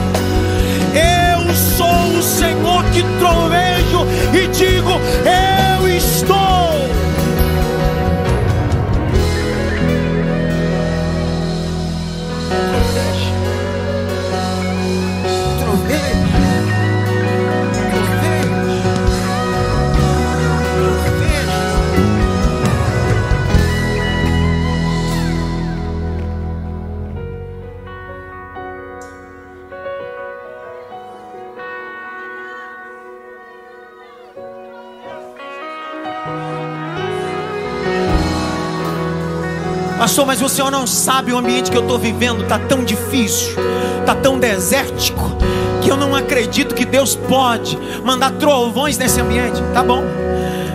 [40.13, 43.55] Pastor, mas o senhor não sabe o ambiente que eu estou vivendo, está tão difícil,
[43.99, 45.39] está tão desértico,
[45.81, 49.59] que eu não acredito que Deus pode mandar trovões nesse ambiente.
[49.73, 50.05] Tá bom.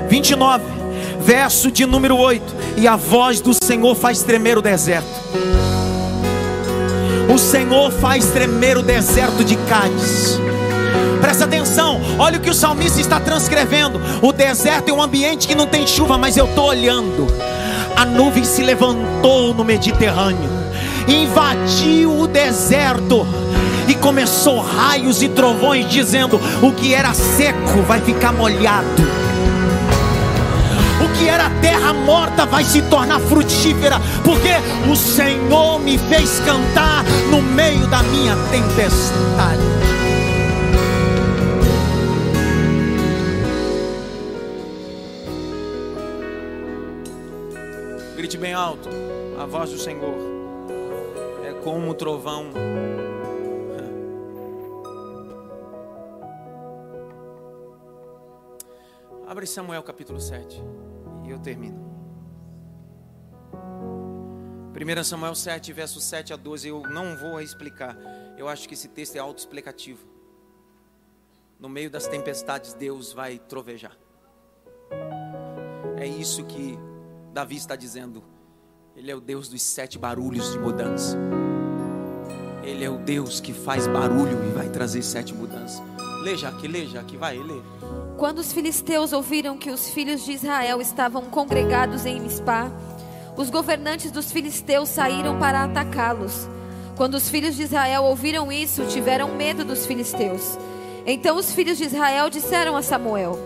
[0.09, 0.63] 29,
[1.19, 2.43] verso de número 8:
[2.77, 5.07] E a voz do Senhor faz tremer o deserto.
[7.31, 10.39] O Senhor faz tremer o deserto de Cádiz.
[11.21, 14.01] Presta atenção, olha o que o salmista está transcrevendo.
[14.19, 17.27] O deserto é um ambiente que não tem chuva, mas eu estou olhando
[17.97, 20.49] a nuvem se levantou no Mediterrâneo,
[21.07, 23.25] invadiu o deserto
[23.87, 28.87] e começou raios e trovões, dizendo: o que era seco vai ficar molhado.
[31.03, 34.53] O que era terra morta vai se tornar frutífera, porque
[34.87, 39.86] o Senhor me fez cantar no meio da minha tempestade.
[48.27, 48.89] Grite bem alto.
[49.39, 50.17] A voz do Senhor
[51.45, 52.51] é como um trovão.
[59.25, 60.61] Abre Samuel capítulo 7
[61.25, 61.87] e eu termino.
[64.75, 66.67] 1 Samuel 7, versos 7 a 12.
[66.67, 67.97] Eu não vou explicar.
[68.37, 70.05] Eu acho que esse texto é autoexplicativo.
[71.57, 73.97] No meio das tempestades, Deus vai trovejar.
[75.95, 76.77] É isso que
[77.37, 78.23] Davi está dizendo:
[78.95, 81.15] Ele é o Deus dos sete barulhos de mudança.
[82.63, 85.79] Ele é o Deus que faz barulho e vai trazer sete mudanças.
[86.23, 87.61] Leia aqui, leia aqui, vai, lê.
[88.17, 92.71] Quando os filisteus ouviram que os filhos de Israel estavam congregados em Mispá,
[93.37, 96.49] os governantes dos filisteus saíram para atacá-los.
[96.95, 100.57] Quando os filhos de Israel ouviram isso, tiveram medo dos filisteus.
[101.05, 103.37] Então os filhos de Israel disseram a Samuel: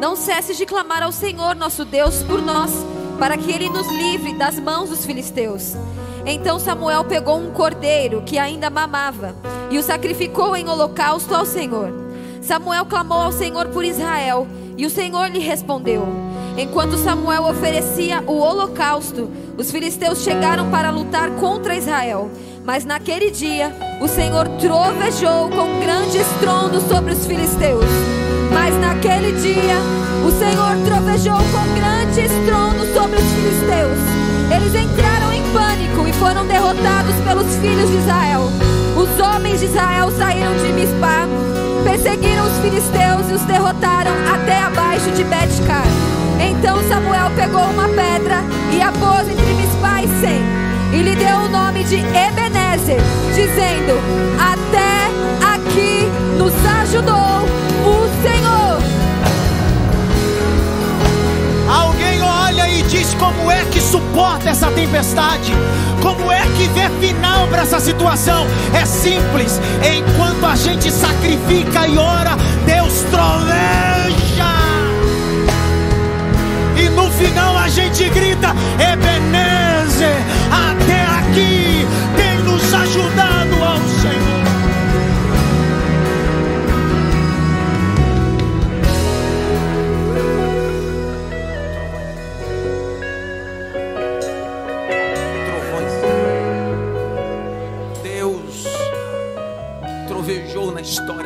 [0.00, 2.87] Não cesses de clamar ao Senhor nosso Deus por nós
[3.18, 5.74] para que ele nos livre das mãos dos filisteus.
[6.24, 9.34] Então Samuel pegou um cordeiro que ainda mamava
[9.70, 11.92] e o sacrificou em holocausto ao Senhor.
[12.42, 16.06] Samuel clamou ao Senhor por Israel e o Senhor lhe respondeu.
[16.56, 22.30] Enquanto Samuel oferecia o holocausto, os filisteus chegaram para lutar contra Israel.
[22.64, 28.27] Mas naquele dia, o Senhor trovejou com grande estrondo sobre os filisteus.
[28.58, 29.76] Mas naquele dia,
[30.26, 33.98] o Senhor trovejou com grande estrondo sobre os filisteus.
[34.50, 38.50] Eles entraram em pânico e foram derrotados pelos filhos de Israel.
[38.96, 41.28] Os homens de Israel saíram de Mispá,
[41.84, 45.86] perseguiram os filisteus e os derrotaram até abaixo de Betcar.
[46.40, 48.42] Então Samuel pegou uma pedra
[48.72, 50.42] e a pôs entre Mispá e Sem,
[50.98, 53.00] e lhe deu o nome de Ebenezer,
[53.36, 53.94] dizendo:
[54.36, 55.06] Até
[55.54, 58.78] aqui nos ajudou o Senhor.
[61.68, 65.52] Alguém olha e diz como é que suporta essa tempestade,
[66.00, 68.46] como é que vê final para essa situação.
[68.72, 71.67] É simples, enquanto a gente sacrifica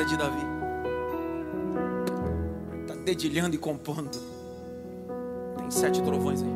[0.03, 0.43] história de Davi.
[2.83, 4.19] Está dedilhando e compondo.
[5.57, 6.49] Tem sete trovões aí.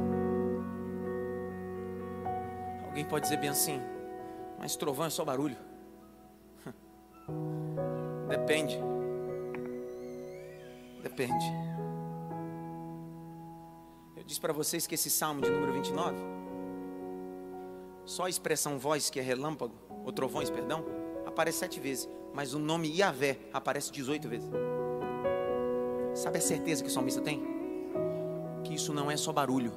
[2.87, 3.81] Alguém pode dizer bem assim,
[4.59, 5.57] mas trovão é só barulho.
[8.29, 8.79] Depende.
[11.03, 11.45] Depende.
[14.17, 16.17] Eu disse para vocês que esse salmo de número 29,
[18.05, 20.85] só a expressão voz, que é relâmpago, ou trovões, perdão,
[21.27, 24.51] aparece sete vezes mas o nome Yahvé aparece 18 vezes.
[26.15, 27.43] Sabe a certeza que o salmista tem?
[28.63, 29.73] Que isso não é só barulho.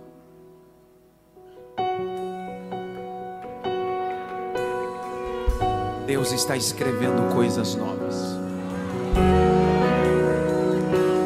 [6.06, 8.16] Deus está escrevendo coisas novas.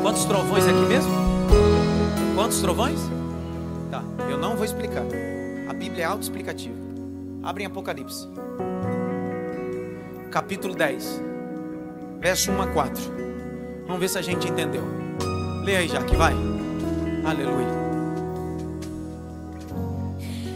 [0.03, 1.11] Quantos trovões aqui mesmo?
[2.35, 2.99] Quantos trovões?
[3.89, 5.05] Tá, eu não vou explicar.
[5.67, 6.77] A Bíblia é autoexplicativa.
[7.41, 8.27] Abrem Apocalipse
[10.33, 11.21] capítulo 10,
[12.19, 13.03] verso 1 a 4.
[13.85, 14.81] Vamos ver se a gente entendeu.
[15.63, 16.33] Leia aí, Jaque, vai.
[17.23, 17.67] Aleluia.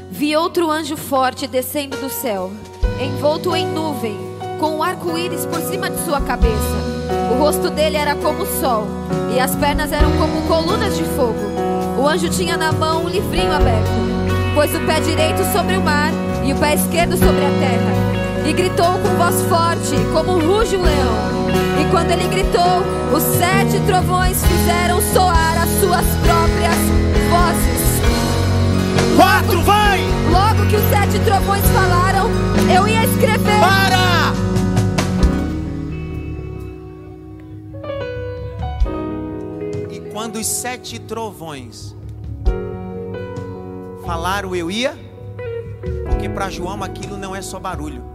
[0.10, 2.52] Vi outro anjo forte descendo do céu,
[3.00, 4.18] envolto em nuvem,
[4.60, 6.58] com um arco-íris por cima de sua cabeça.
[7.32, 8.88] O rosto dele era como o sol,
[9.32, 11.38] e as pernas eram como colunas de fogo.
[12.02, 14.56] O anjo tinha na mão um livrinho aberto.
[14.56, 16.12] pôs o pé direito sobre o mar
[16.44, 18.07] e o pé esquerdo sobre a terra.
[18.48, 21.18] E gritou com voz forte, como ruge o leão.
[21.82, 22.82] E quando ele gritou,
[23.14, 26.78] os sete trovões fizeram soar as suas próprias
[27.30, 27.78] vozes.
[29.18, 30.00] Quatro, vai!
[30.32, 32.30] Logo que os sete trovões falaram,
[32.74, 33.60] eu ia escrever.
[33.60, 34.32] Para!
[39.92, 41.94] E quando os sete trovões
[44.06, 44.98] falaram, eu ia,
[46.06, 48.07] porque para João aquilo não é só barulho.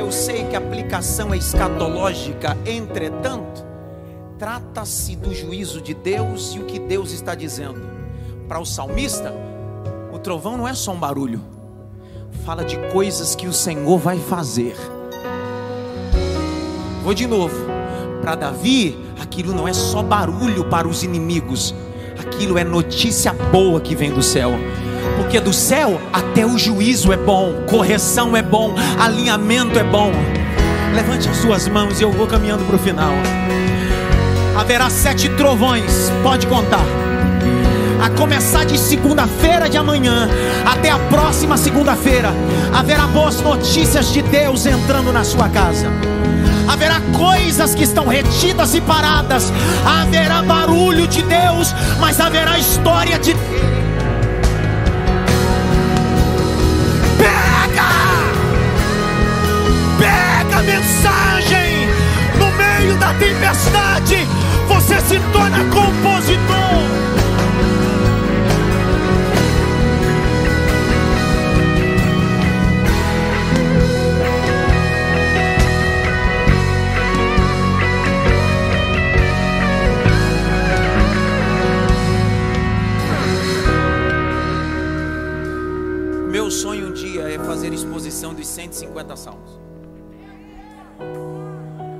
[0.00, 3.62] Eu sei que a aplicação é escatológica, entretanto,
[4.38, 7.82] trata-se do juízo de Deus e o que Deus está dizendo.
[8.48, 9.30] Para o salmista,
[10.10, 11.42] o trovão não é só um barulho,
[12.46, 14.74] fala de coisas que o Senhor vai fazer.
[17.04, 17.66] Vou de novo.
[18.22, 21.74] Para Davi, aquilo não é só barulho para os inimigos,
[22.18, 24.52] aquilo é notícia boa que vem do céu.
[25.30, 30.10] Porque do céu até o juízo é bom, correção é bom, alinhamento é bom.
[30.92, 33.12] Levante as suas mãos e eu vou caminhando para o final.
[34.58, 36.84] Haverá sete trovões, pode contar.
[38.04, 40.28] A começar de segunda-feira de amanhã
[40.66, 42.30] até a próxima segunda-feira,
[42.74, 45.86] haverá boas notícias de Deus entrando na sua casa
[46.68, 49.52] haverá coisas que estão retidas e paradas,
[49.84, 53.79] haverá barulho de Deus, mas haverá história de Pega!
[88.70, 89.58] 150 salmos.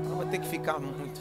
[0.09, 1.21] Não vai ter que ficar muito.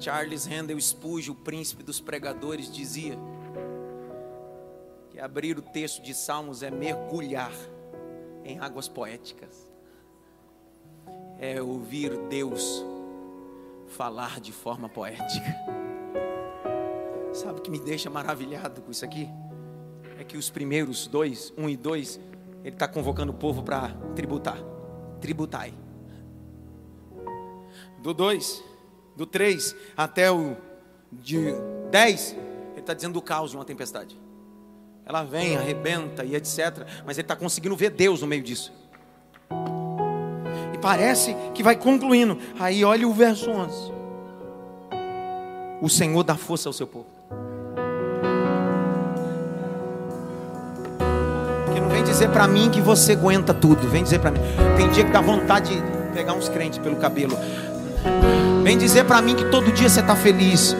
[0.00, 3.18] Charles Handel Spurgeon, o príncipe dos pregadores, dizia
[5.10, 7.52] que abrir o texto de Salmos é mergulhar
[8.44, 9.68] em águas poéticas.
[11.38, 12.84] É ouvir Deus
[13.88, 15.54] falar de forma poética.
[17.34, 19.28] Sabe o que me deixa maravilhado com isso aqui?
[20.18, 22.20] é que os primeiros dois, um e dois,
[22.64, 24.58] ele está convocando o povo para tributar.
[25.20, 25.74] Tributai.
[28.02, 28.62] Do dois,
[29.16, 30.56] do três até o
[31.10, 31.52] de
[31.90, 32.36] dez,
[32.72, 34.18] ele está dizendo do caos de uma tempestade.
[35.04, 36.86] Ela vem, arrebenta e etc.
[37.04, 38.72] Mas ele está conseguindo ver Deus no meio disso.
[40.74, 42.38] E parece que vai concluindo.
[42.58, 43.92] Aí olha o verso 11.
[45.80, 47.17] O Senhor dá força ao seu povo.
[51.98, 53.88] Vem dizer para mim que você aguenta tudo.
[53.88, 54.38] Vem dizer para mim.
[54.76, 55.82] Tem dia que dá vontade de
[56.14, 57.36] pegar uns crentes pelo cabelo.
[58.62, 60.76] Vem dizer para mim que todo dia você está feliz.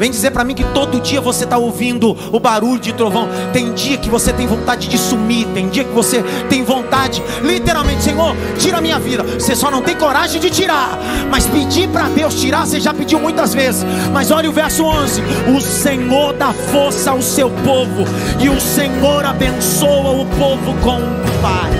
[0.00, 3.28] Vem dizer para mim que todo dia você está ouvindo o barulho de trovão.
[3.52, 5.46] Tem dia que você tem vontade de sumir.
[5.48, 9.22] Tem dia que você tem vontade, literalmente, Senhor, tira a minha vida.
[9.22, 10.98] Você só não tem coragem de tirar.
[11.30, 13.84] Mas pedir para Deus tirar, você já pediu muitas vezes.
[14.10, 15.20] Mas olha o verso 11:
[15.54, 18.06] O Senhor dá força ao seu povo,
[18.40, 21.70] e o Senhor abençoa o povo com o Pai.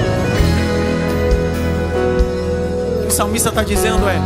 [3.08, 4.20] O salmista está dizendo é: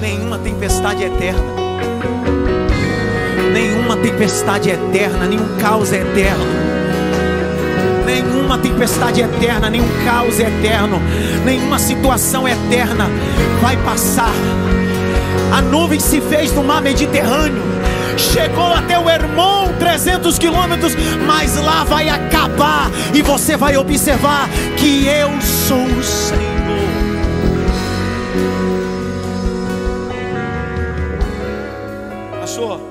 [0.00, 1.57] nenhuma tempestade é eterna
[3.52, 6.44] nenhuma tempestade é eterna, nenhum caos é eterno.
[8.04, 11.00] Nenhuma tempestade é eterna, nenhum caos é eterno,
[11.44, 13.10] nenhuma situação é eterna
[13.60, 14.32] vai passar.
[15.52, 17.62] A nuvem se fez no mar Mediterrâneo,
[18.16, 20.94] chegou até o Hermon, 300 quilômetros,
[21.26, 26.48] mas lá vai acabar e você vai observar que eu sou o Senhor.
[32.40, 32.87] Pastor,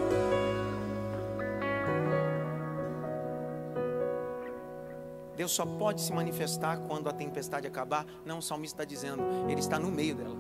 [5.48, 8.06] Deus só pode se manifestar quando a tempestade acabar.
[8.26, 10.36] Não, o salmista está dizendo, ele está no meio dela.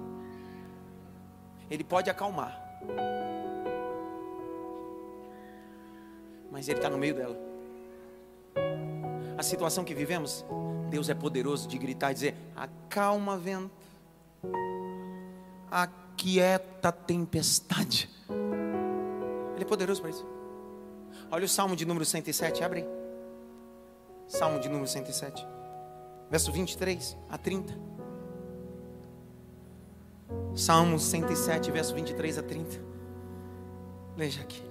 [1.71, 2.61] Ele pode acalmar,
[6.51, 7.37] mas ele está no meio dela.
[9.37, 10.45] A situação que vivemos,
[10.89, 13.71] Deus é poderoso de gritar e dizer: acalma vento,
[15.71, 18.09] aquieta tempestade.
[19.55, 20.25] Ele é poderoso para isso.
[21.31, 22.96] Olha o Salmo de número 107, abre aí.
[24.27, 25.47] Salmo de número 107,
[26.29, 27.73] verso 23 a 30.
[30.53, 32.81] Salmo 107, verso 23 a 30.
[34.17, 34.61] Veja aqui.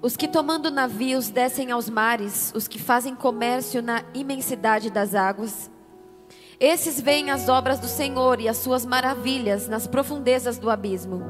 [0.00, 5.70] Os que tomando navios descem aos mares, os que fazem comércio na imensidade das águas,
[6.58, 11.22] esses veem as obras do Senhor e as suas maravilhas nas profundezas do abismo.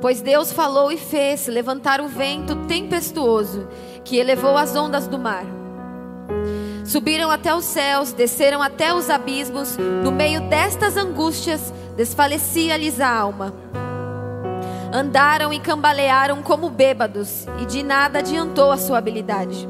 [0.00, 3.68] Pois Deus falou e fez levantar o vento tempestuoso
[4.02, 5.44] que elevou as ondas do mar.
[6.84, 13.54] Subiram até os céus, desceram até os abismos, no meio destas angústias desfalecia-lhes a alma.
[14.92, 19.68] Andaram e cambalearam como bêbados, e de nada adiantou a sua habilidade.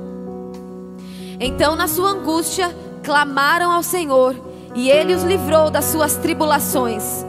[1.39, 4.35] Então, na sua angústia, clamaram ao Senhor,
[4.75, 7.27] e ele os livrou das suas tribulações.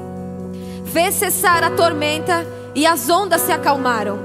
[0.85, 4.19] Fez cessar a tormenta, e as ondas se acalmaram.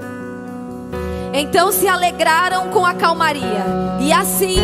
[1.32, 3.64] Então se alegraram com a calmaria,
[4.00, 4.56] e assim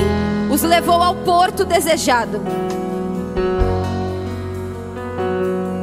[0.51, 2.41] os levou ao porto desejado.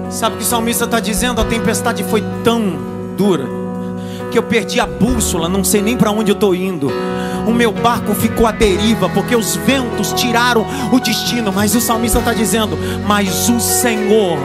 [0.09, 1.39] Sabe o que o salmista está dizendo?
[1.39, 2.77] A tempestade foi tão
[3.15, 3.45] dura
[4.31, 6.91] que eu perdi a bússola, não sei nem para onde eu estou indo.
[7.47, 11.51] O meu barco ficou à deriva porque os ventos tiraram o destino.
[11.51, 12.77] Mas o salmista está dizendo:
[13.07, 14.37] Mas o Senhor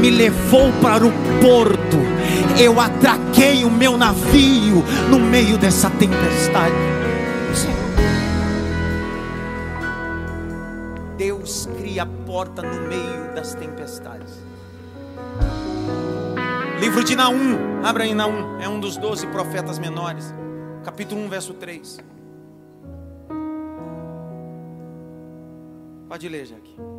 [0.00, 2.17] me levou para o porto.
[2.60, 6.74] Eu atraquei o meu navio no meio dessa tempestade.
[11.16, 14.42] Deus cria a porta no meio das tempestades.
[16.80, 20.34] Livro de Naum, abra aí Naum, é um dos doze profetas menores,
[20.84, 21.98] capítulo 1, verso 3.
[26.08, 26.97] Pode ler, Jaque.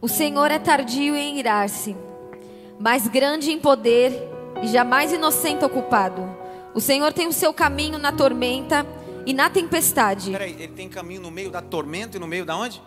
[0.00, 1.96] O Senhor é tardio em irar-se,
[2.78, 4.12] mas grande em poder
[4.62, 6.22] e jamais inocente ou culpado.
[6.72, 8.86] O Senhor tem o seu caminho na tormenta
[9.26, 10.30] e na tempestade.
[10.30, 12.80] Peraí, ele tem caminho no meio da tormenta e no meio da onde?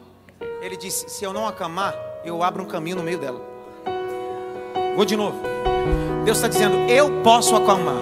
[0.62, 1.94] Ele disse: se eu não acamar,
[2.24, 3.42] eu abro um caminho no meio dela.
[4.96, 5.38] Vou de novo.
[6.24, 8.02] Deus está dizendo: eu posso acalmar.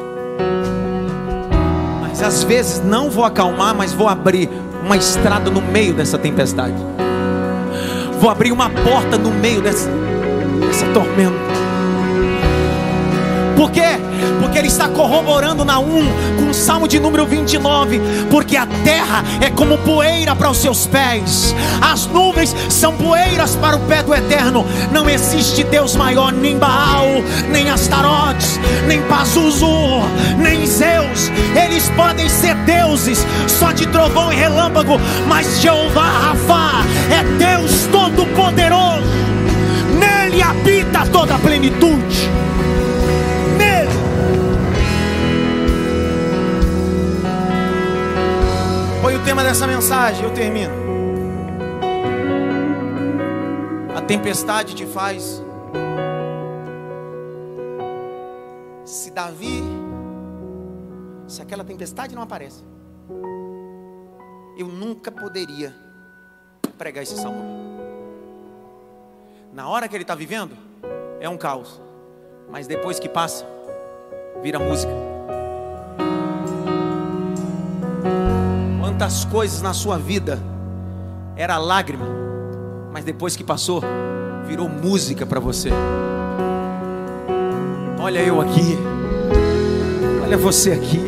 [1.99, 4.47] Mas às vezes não vou acalmar, mas vou abrir
[4.84, 6.78] uma estrada no meio dessa tempestade.
[8.20, 9.89] Vou abrir uma porta no meio dessa,
[10.67, 11.49] dessa tormenta.
[13.59, 13.99] Por quê?
[14.39, 15.86] Porque ele está corroborando na 1
[16.38, 17.99] com o Salmo de número 29.
[18.32, 23.76] Porque a terra é como poeira para os seus pés, as nuvens são poeiras para
[23.76, 24.65] o pé do eterno.
[24.93, 27.05] Não existe Deus maior, nem Baal,
[27.51, 29.67] nem Astarotes, nem Pazuzu,
[30.38, 31.30] nem Zeus.
[31.53, 34.93] Eles podem ser deuses só de trovão e relâmpago,
[35.28, 39.03] mas Jeová Rafa é Deus todo-poderoso.
[39.99, 42.30] Nele habita toda a plenitude.
[49.01, 50.72] Foi o tema dessa mensagem, eu termino.
[53.93, 55.49] A tempestade te faz.
[59.10, 59.64] Se Davi,
[61.26, 62.64] se aquela tempestade não aparece,
[64.55, 65.74] eu nunca poderia
[66.78, 67.43] pregar esse salmo.
[69.51, 70.55] Na hora que ele está vivendo,
[71.20, 71.82] é um caos,
[72.51, 73.47] mas depois que passa,
[74.43, 74.93] vira música.
[78.80, 80.38] Quantas coisas na sua vida
[81.36, 82.05] era lágrima,
[82.93, 83.82] mas depois que passou,
[84.45, 85.72] virou música para você.
[87.99, 88.78] Olha eu aqui,
[90.30, 91.02] olha você aqui.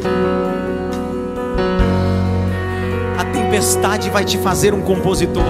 [3.20, 5.46] A tempestade vai te fazer um compositor.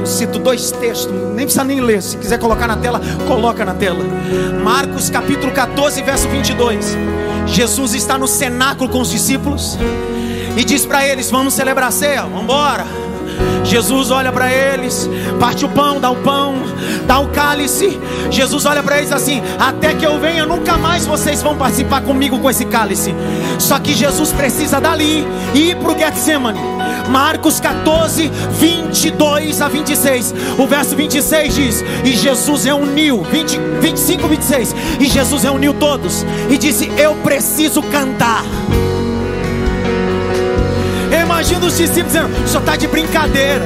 [0.00, 2.02] Eu cito dois textos, nem precisa nem ler.
[2.02, 2.98] Se quiser colocar na tela,
[3.28, 4.02] coloca na tela.
[4.64, 6.96] Marcos capítulo 14, verso 22.
[7.46, 9.76] Jesus está no cenáculo com os discípulos
[10.56, 12.86] e diz para eles: Vamos celebrar a ceia, vamos embora.
[13.64, 15.08] Jesus olha para eles,
[15.38, 16.54] parte o pão, dá o pão,
[17.06, 17.98] dá o cálice.
[18.30, 22.38] Jesus olha para eles assim: Até que eu venha, nunca mais vocês vão participar comigo
[22.38, 23.14] com esse cálice.
[23.58, 26.60] Só que Jesus precisa dali ir para o Getsemane.
[27.08, 30.34] Marcos 14, 22 a 26.
[30.58, 34.74] O verso 26 diz: E Jesus reuniu, 20, 25, 26.
[35.00, 38.42] E Jesus reuniu todos e disse: Eu preciso cantar.
[41.62, 43.64] Imagina os discípulos dizendo: só está de brincadeira,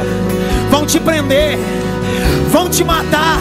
[0.70, 1.58] vão te prender,
[2.50, 3.38] vão te matar.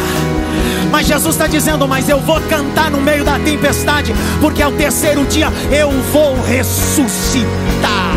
[0.91, 5.25] Mas Jesus está dizendo: Mas eu vou cantar no meio da tempestade, porque ao terceiro
[5.25, 8.15] dia eu vou ressuscitar.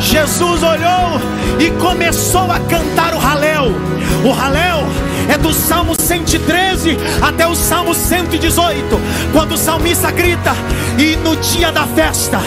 [0.00, 1.20] Jesus olhou
[1.60, 3.18] e começou a cantar o
[4.24, 4.84] O Halel
[5.28, 9.00] é do Salmo 113 até o Salmo 118,
[9.32, 10.52] quando o salmista grita:
[10.98, 12.40] E no dia da festa,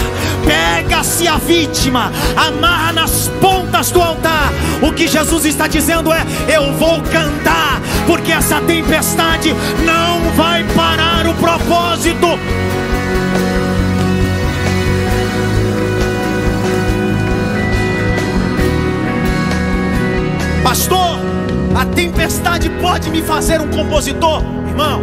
[0.45, 4.51] pega-se a vítima, amarra nas pontas do altar.
[4.81, 9.53] O que Jesus está dizendo é: Eu vou cantar, porque essa tempestade
[9.85, 12.27] não vai parar o propósito
[20.75, 21.17] Pastor,
[21.73, 25.01] a tempestade pode me fazer um compositor, irmão.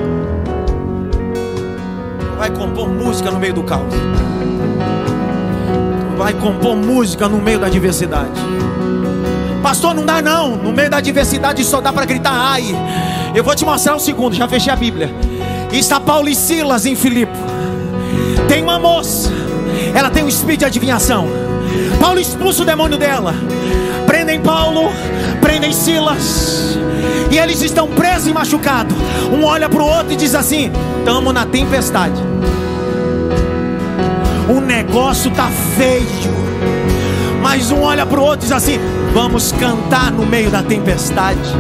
[2.37, 3.95] Vai compor música no meio do caos.
[6.19, 8.39] Vai compor música no meio da diversidade.
[9.63, 10.57] Pastor, não dá não.
[10.57, 12.65] No meio da diversidade só dá para gritar ai.
[13.35, 15.11] Eu vou te mostrar um segundo, já fechei a Bíblia.
[15.73, 17.33] Está Paulo e Silas em Filipe.
[18.47, 19.31] Tem uma moça,
[19.95, 21.27] ela tem um espírito de adivinhação.
[21.99, 23.35] Paulo expulsa o demônio dela.
[24.33, 24.91] Prendem Paulo,
[25.43, 26.79] prendem Silas.
[27.31, 28.97] E eles estão presos e machucados.
[29.31, 32.19] Um olha para o outro e diz assim: Estamos na tempestade.
[34.49, 36.33] O negócio tá feio.
[37.43, 38.79] Mas um olha para o outro e diz assim:
[39.13, 41.51] Vamos cantar no meio da tempestade.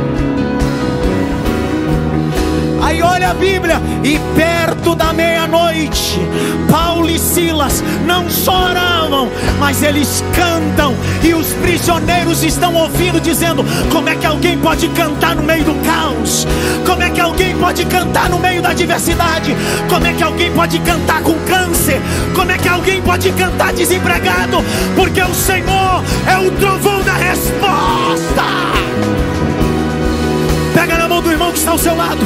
[2.92, 6.20] Aí olha a Bíblia, e perto da meia-noite,
[6.70, 13.64] Paulo e Silas não só oravam, mas eles cantam, e os prisioneiros estão ouvindo, dizendo:
[13.90, 16.46] Como é que alguém pode cantar no meio do caos?
[16.84, 19.56] Como é que alguém pode cantar no meio da diversidade?
[19.88, 21.98] Como é que alguém pode cantar com câncer?
[22.34, 24.62] Como é que alguém pode cantar desempregado?
[24.94, 29.31] Porque o Senhor é o trovão da resposta.
[31.52, 32.20] Irmão que está ao seu lado.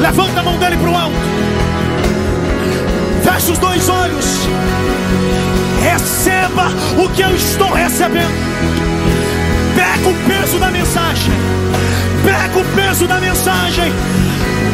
[0.00, 1.16] Levanta a mão dele para o alto.
[3.22, 4.26] Fecha os dois olhos.
[5.82, 6.68] Receba
[7.02, 8.28] o que eu estou recebendo.
[9.74, 11.32] Pega o peso da mensagem.
[12.24, 13.92] Pega o peso da mensagem.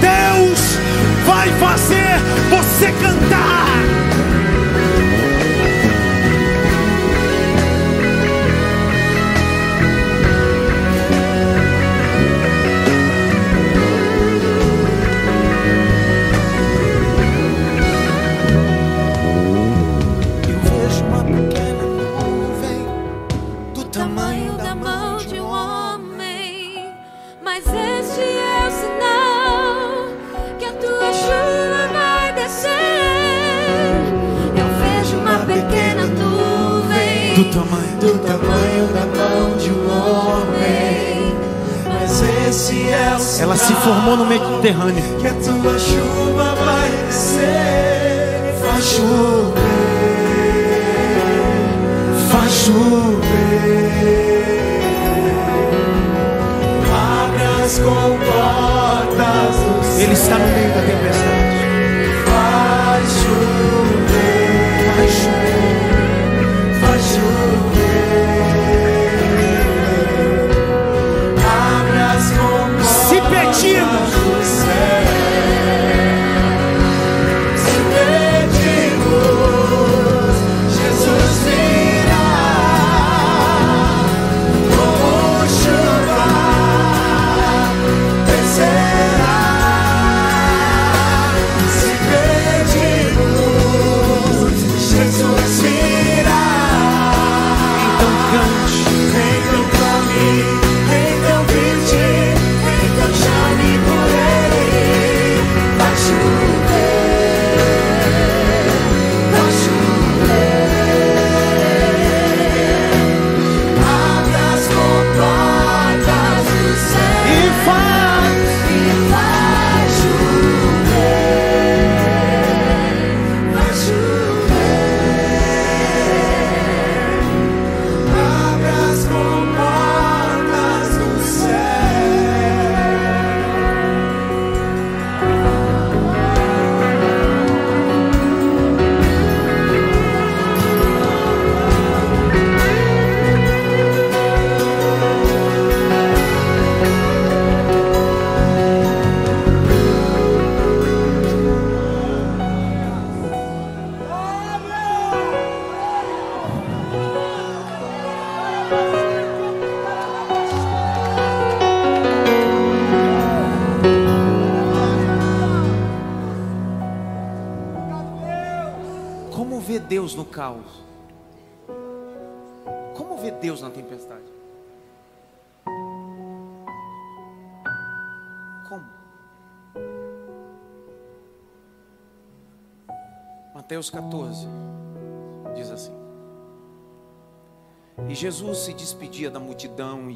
[0.00, 0.78] Deus
[1.26, 2.18] vai fazer
[2.50, 3.93] você cantar.
[37.34, 41.34] Do tamanho do tamanho da mão de um homem.
[41.84, 45.02] Mas esse é o Ela se formou no Mediterrâneo.
[45.20, 48.54] que a tua chuva vai descer.
[48.62, 49.54] Faz chover,
[52.30, 53.24] faz chover.
[56.94, 60.00] Abre as comportas do céu.
[60.04, 61.64] Ele está no meio da tempestade.
[62.26, 63.93] Faz chover,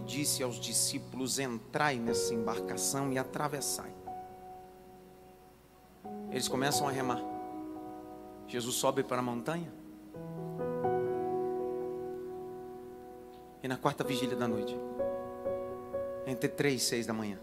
[0.09, 3.93] disse aos discípulos: Entrai nessa embarcação e atravessai.
[6.31, 7.23] Eles começam a remar.
[8.47, 9.71] Jesus sobe para a montanha.
[13.63, 14.75] E na quarta vigília da noite,
[16.27, 17.39] entre três e seis da manhã,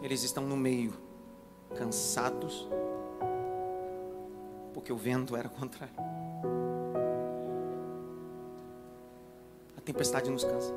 [0.00, 0.94] eles estão no meio,
[1.76, 2.68] cansados,
[4.72, 6.07] porque o vento era contrário.
[9.88, 10.74] Tempestade nos cansa.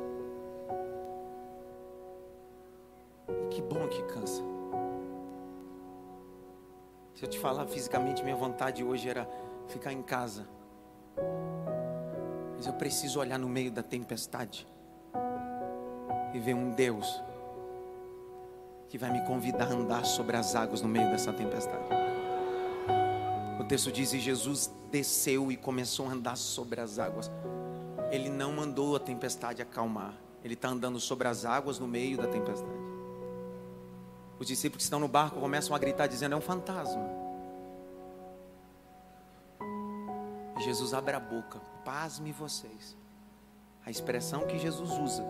[3.27, 4.41] E que bom que cansa.
[7.13, 9.29] Se eu te falar fisicamente, minha vontade hoje era
[9.67, 10.47] ficar em casa.
[12.55, 14.65] Mas eu preciso olhar no meio da tempestade
[16.33, 17.21] e ver um Deus
[18.87, 21.83] que vai me convidar a andar sobre as águas no meio dessa tempestade.
[23.59, 27.29] O texto diz: E Jesus desceu e começou a andar sobre as águas.
[28.11, 32.27] Ele não mandou a tempestade acalmar, ele está andando sobre as águas no meio da
[32.27, 32.91] tempestade.
[34.37, 37.09] Os discípulos que estão no barco começam a gritar, dizendo: É um fantasma.
[40.59, 42.97] E Jesus abre a boca, pasme vocês.
[43.85, 45.23] A expressão que Jesus usa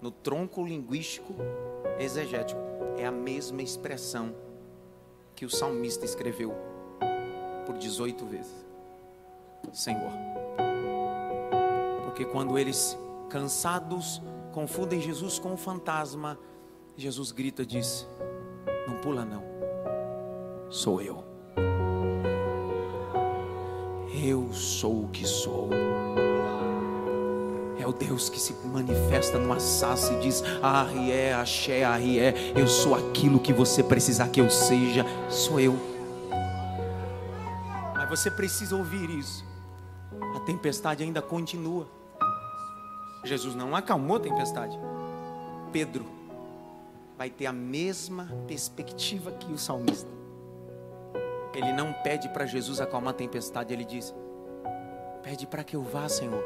[0.00, 1.34] no tronco linguístico
[1.98, 2.60] exegético
[2.96, 4.34] é a mesma expressão
[5.34, 6.54] que o salmista escreveu
[7.66, 8.66] por 18 vezes:
[9.72, 10.65] Senhor.
[12.16, 12.96] Porque quando eles,
[13.28, 16.38] cansados, confundem Jesus com o fantasma,
[16.96, 18.08] Jesus grita e diz:
[18.88, 19.42] Não pula, não.
[20.70, 21.22] Sou eu.
[24.24, 25.68] Eu sou o que sou.
[27.78, 32.32] É o Deus que se manifesta no assassa e diz: Arrié, axé, arrié.
[32.56, 35.04] Eu sou aquilo que você precisar que eu seja.
[35.28, 35.76] Sou eu.
[37.94, 39.44] Mas você precisa ouvir isso.
[40.34, 41.94] A tempestade ainda continua.
[43.26, 44.78] Jesus não acalmou a tempestade.
[45.72, 46.06] Pedro
[47.18, 50.10] vai ter a mesma perspectiva que o salmista.
[51.54, 54.14] Ele não pede para Jesus acalmar a tempestade, ele diz:
[55.22, 56.42] Pede para que eu vá, Senhor.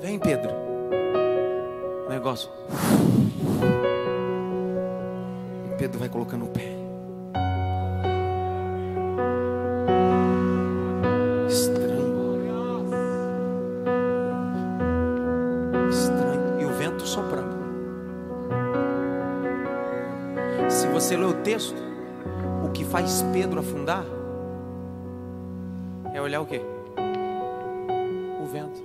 [0.00, 0.50] Vem, Pedro.
[2.06, 2.50] O negócio.
[5.70, 6.81] E Pedro vai colocando o pé.
[23.02, 24.04] Faz Pedro afundar
[26.14, 26.60] é olhar o que?
[28.40, 28.80] O vento.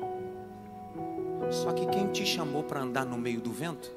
[1.51, 3.91] Só que quem te chamou para andar no meio do vento,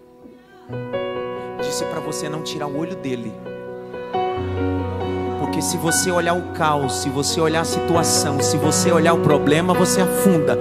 [1.62, 3.32] disse para você não tirar o olho dele.
[5.38, 9.20] Porque se você olhar o caos, se você olhar a situação, se você olhar o
[9.20, 10.58] problema, você afunda.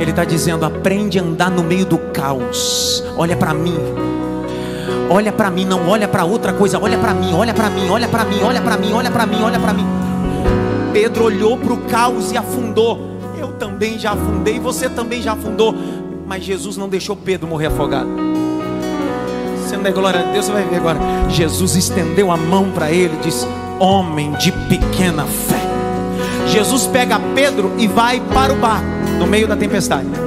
[0.00, 3.04] Ele está dizendo: aprende a andar no meio do caos.
[3.18, 4.13] Olha para mim.
[5.10, 6.78] Olha para mim, não olha para outra coisa.
[6.78, 9.42] Olha para mim, olha para mim, olha para mim, olha para mim, olha para mim,
[9.42, 9.86] olha para mim.
[10.92, 12.98] Pedro olhou para o caos e afundou.
[13.38, 15.74] Eu também já afundei, você também já afundou.
[16.26, 18.08] Mas Jesus não deixou Pedro morrer afogado.
[19.58, 20.98] Você não der glória a Deus, você vai ver agora.
[21.28, 23.46] Jesus estendeu a mão para ele e disse:
[23.78, 25.60] Homem de pequena fé.
[26.46, 28.86] Jesus pega Pedro e vai para o barco
[29.18, 30.23] no meio da tempestade.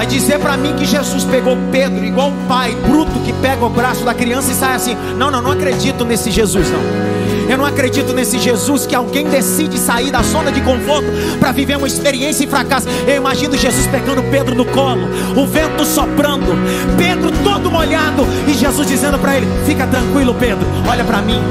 [0.00, 3.68] Vai dizer para mim que Jesus pegou Pedro, igual um pai bruto que pega o
[3.68, 6.80] braço da criança e sai assim: Não, não, não acredito nesse Jesus, não.
[7.50, 11.06] Eu não acredito nesse Jesus que alguém decide sair da zona de conforto
[11.38, 12.88] para viver uma experiência em fracasso.
[13.06, 16.46] Eu imagino Jesus pegando Pedro no colo, o vento soprando,
[16.96, 21.42] Pedro todo molhado e Jesus dizendo para ele: Fica tranquilo, Pedro, olha para mim.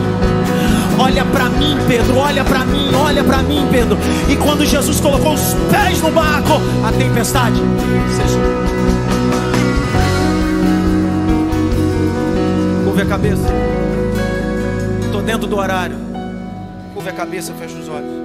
[1.00, 3.98] Olha para mim, Pedro, olha para mim, olha para mim, Pedro.
[4.30, 7.56] E quando Jesus colocou os pés no barco, a tempestade
[8.18, 8.42] cessou.
[12.84, 13.48] Curve a cabeça.
[15.06, 15.96] Estou dentro do horário.
[16.94, 18.19] Curve a cabeça, fecha os olhos.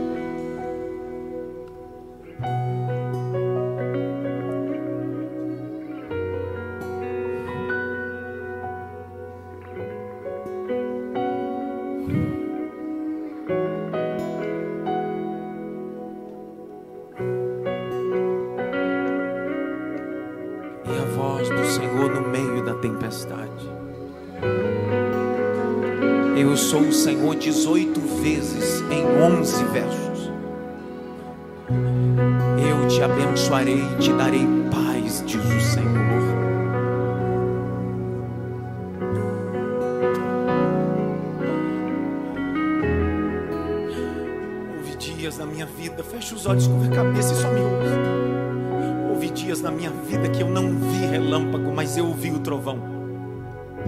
[51.84, 52.78] Mas eu ouvi o trovão.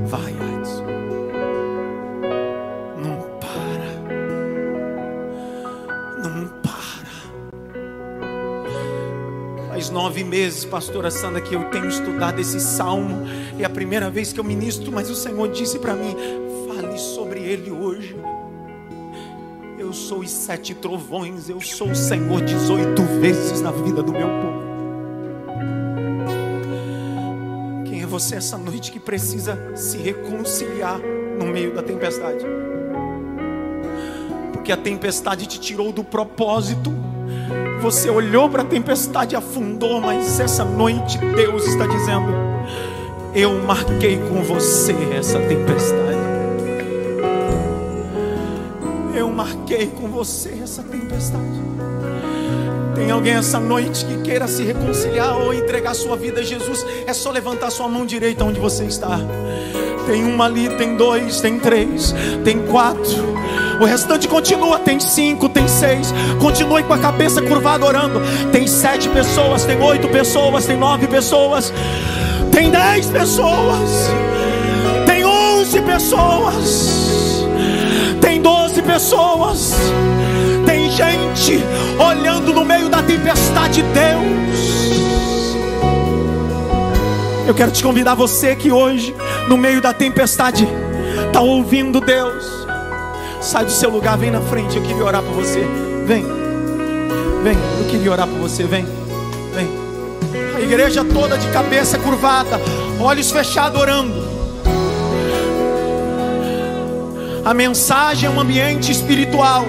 [0.05, 0.85] Vai, Adson.
[3.03, 3.91] Não para.
[6.23, 7.09] Não para.
[9.69, 13.27] Faz nove meses, pastora Sandra, que eu tenho estudado esse salmo.
[13.59, 16.15] É a primeira vez que eu ministro, mas o Senhor disse para mim:
[16.69, 18.15] fale sobre ele hoje.
[19.79, 24.29] Eu sou os sete trovões, eu sou o Senhor 18 vezes na vida do meu
[24.29, 24.56] povo.
[28.19, 30.99] Você essa noite que precisa se reconciliar
[31.39, 32.47] no meio da tempestade?
[34.55, 36.91] Porque a tempestade te tirou do propósito.
[37.83, 42.33] Você olhou para a tempestade e afundou, mas essa noite Deus está dizendo:
[43.35, 46.17] Eu marquei com você essa tempestade.
[49.15, 51.61] Eu marquei com você essa tempestade.
[52.97, 56.85] Tem alguém essa noite que queira se reconciliar ou entregar sua vida a Jesus?
[57.07, 59.21] É só levantar sua mão direita onde você está.
[60.07, 63.37] Tem uma ali, tem dois, tem três, tem quatro.
[63.79, 66.11] O restante continua, tem cinco, tem seis.
[66.41, 68.19] Continue com a cabeça curvada orando.
[68.51, 71.71] Tem sete pessoas, tem oito pessoas, tem nove pessoas,
[72.51, 73.91] tem dez pessoas,
[75.05, 77.45] tem onze pessoas,
[78.23, 79.75] tem doze pessoas.
[80.97, 81.63] Gente
[82.03, 85.57] olhando no meio da tempestade, Deus.
[87.47, 89.15] Eu quero te convidar, você que hoje,
[89.47, 90.67] no meio da tempestade,
[91.27, 92.47] está ouvindo Deus.
[93.43, 94.79] Sai do seu lugar, vem na frente.
[94.79, 95.61] Eu queria orar por você.
[96.07, 96.25] Vem,
[97.43, 97.59] vem.
[97.79, 98.65] Eu queria orar por você.
[98.65, 98.87] Vem,
[99.55, 99.69] vem.
[100.57, 102.59] A igreja toda de cabeça curvada,
[102.99, 104.15] olhos fechados, orando.
[107.45, 109.67] A mensagem é um ambiente espiritual.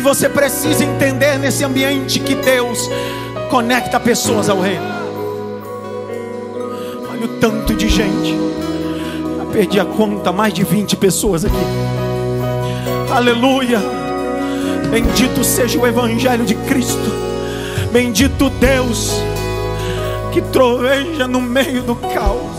[0.00, 2.88] E você precisa entender nesse ambiente que Deus
[3.50, 4.86] conecta pessoas ao reino.
[7.10, 8.34] Olha o tanto de gente.
[9.36, 11.54] Já perdi a conta, mais de 20 pessoas aqui.
[13.14, 13.78] Aleluia.
[14.90, 17.12] Bendito seja o Evangelho de Cristo.
[17.92, 19.12] Bendito Deus
[20.32, 22.56] que troveja no meio do caos.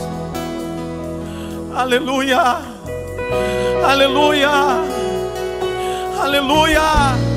[1.74, 2.58] Aleluia.
[3.84, 4.50] Aleluia.
[6.22, 7.31] Aleluia.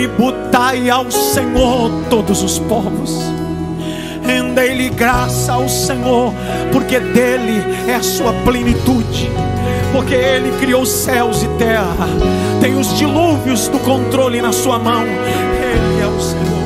[0.00, 3.20] Tributai ao Senhor todos os povos.
[4.24, 6.32] Rendei-lhe graça ao Senhor,
[6.72, 9.30] porque dele é a sua plenitude,
[9.92, 12.08] porque ele criou céus e terra,
[12.62, 16.59] tem os dilúvios do controle na sua mão, ele é o Senhor.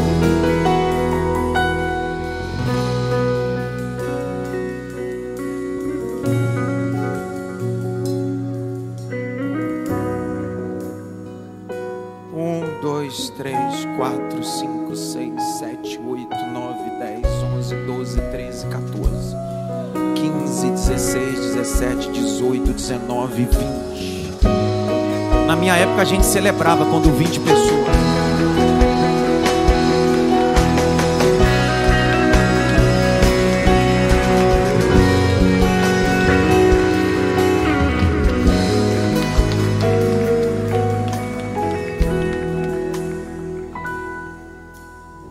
[25.94, 27.64] Época a gente celebrava quando 20 pessoas.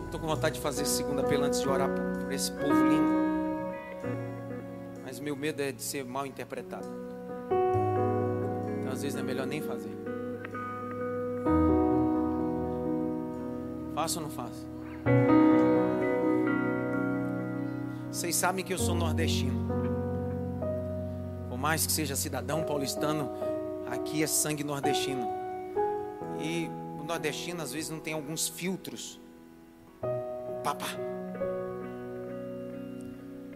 [0.06, 3.14] Estou com vontade de fazer segunda pela antes de orar por, esse povo lindo.
[5.04, 6.88] Mas meu medo é de ser mal interpretado.
[8.80, 9.93] Então às vezes é melhor nem fazer.
[14.04, 14.66] Faço ou não faço?
[18.12, 19.66] Vocês sabem que eu sou nordestino.
[21.48, 23.30] Por mais que seja cidadão paulistano,
[23.90, 25.26] aqui é sangue nordestino.
[26.38, 26.68] E
[27.00, 29.18] o nordestino às vezes não tem alguns filtros.
[30.62, 30.88] Papá.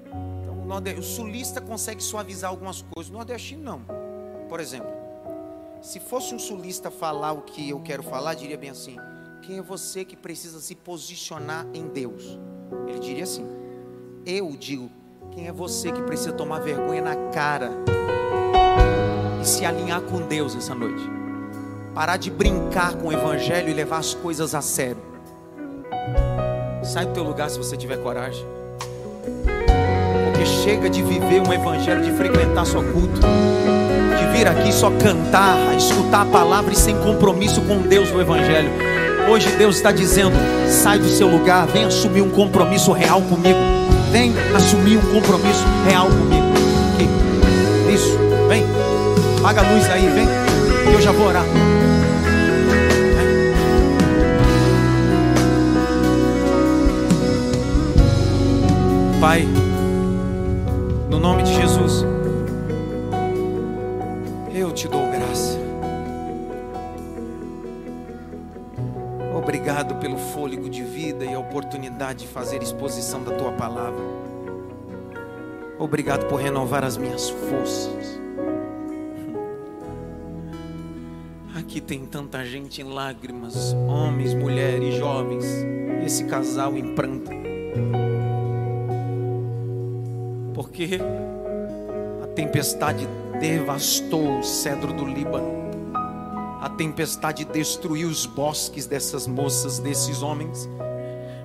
[0.06, 3.82] Então, o, o sulista consegue suavizar algumas coisas, o nordestino não.
[4.48, 4.90] Por exemplo,
[5.82, 8.96] se fosse um sulista falar o que eu quero falar, diria bem assim:
[9.48, 12.38] quem é você que precisa se posicionar em Deus?
[12.86, 13.46] Ele diria assim:
[14.26, 14.90] eu digo,
[15.30, 17.70] quem é você que precisa tomar vergonha na cara
[19.40, 21.02] e se alinhar com Deus essa noite?
[21.94, 25.00] Parar de brincar com o Evangelho e levar as coisas a sério.
[26.84, 28.44] Sai do teu lugar se você tiver coragem.
[30.26, 33.20] Porque chega de viver um evangelho, de frequentar só culto,
[34.18, 38.97] de vir aqui só cantar, escutar a palavra e sem compromisso com Deus no evangelho.
[39.28, 40.32] Hoje Deus está dizendo:
[40.68, 43.58] sai do seu lugar, vem assumir um compromisso real comigo.
[44.10, 46.46] Vem assumir um compromisso real comigo.
[46.94, 47.92] Aqui.
[47.94, 48.18] Isso,
[48.48, 48.64] vem.
[49.38, 50.26] Apaga a luz aí, vem.
[50.26, 51.44] Que eu já vou orar.
[59.20, 59.46] Pai,
[70.38, 74.04] fôlego de vida e a oportunidade de fazer exposição da tua palavra.
[75.76, 78.20] Obrigado por renovar as minhas forças.
[81.56, 85.44] Aqui tem tanta gente em lágrimas, homens, mulheres, jovens,
[86.06, 87.32] esse casal em pranto.
[90.54, 91.00] Porque
[92.22, 93.08] a tempestade
[93.40, 95.57] devastou o cedro do Líbano.
[96.60, 100.68] A tempestade destruiu os bosques dessas moças, desses homens.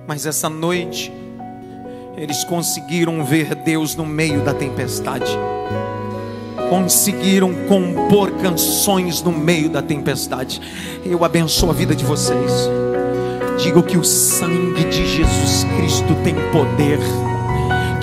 [0.08, 1.12] Mas essa noite,
[2.16, 5.30] eles conseguiram ver Deus no meio da tempestade.
[6.68, 10.60] Conseguiram compor canções no meio da tempestade.
[11.04, 12.68] Eu abençoo a vida de vocês.
[13.62, 16.98] Digo que o sangue de Jesus Cristo tem poder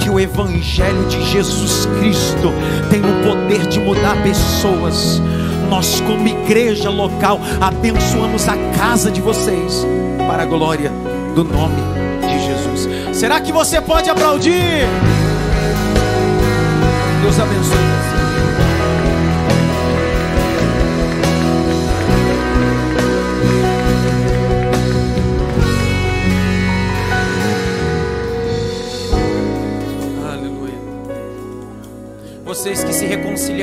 [0.01, 2.51] que o Evangelho de Jesus Cristo
[2.89, 5.21] tem o poder de mudar pessoas.
[5.71, 9.87] Nós, como igreja local, abençoamos a casa de vocês
[10.27, 10.91] para a glória
[11.33, 11.81] do nome
[12.19, 13.17] de Jesus.
[13.17, 14.85] Será que você pode aplaudir?
[17.21, 18.10] Deus abençoe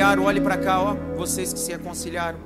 [0.09, 0.95] reconciliaram, olhe para cá, ó.
[1.15, 2.39] Vocês que se reconciliaram.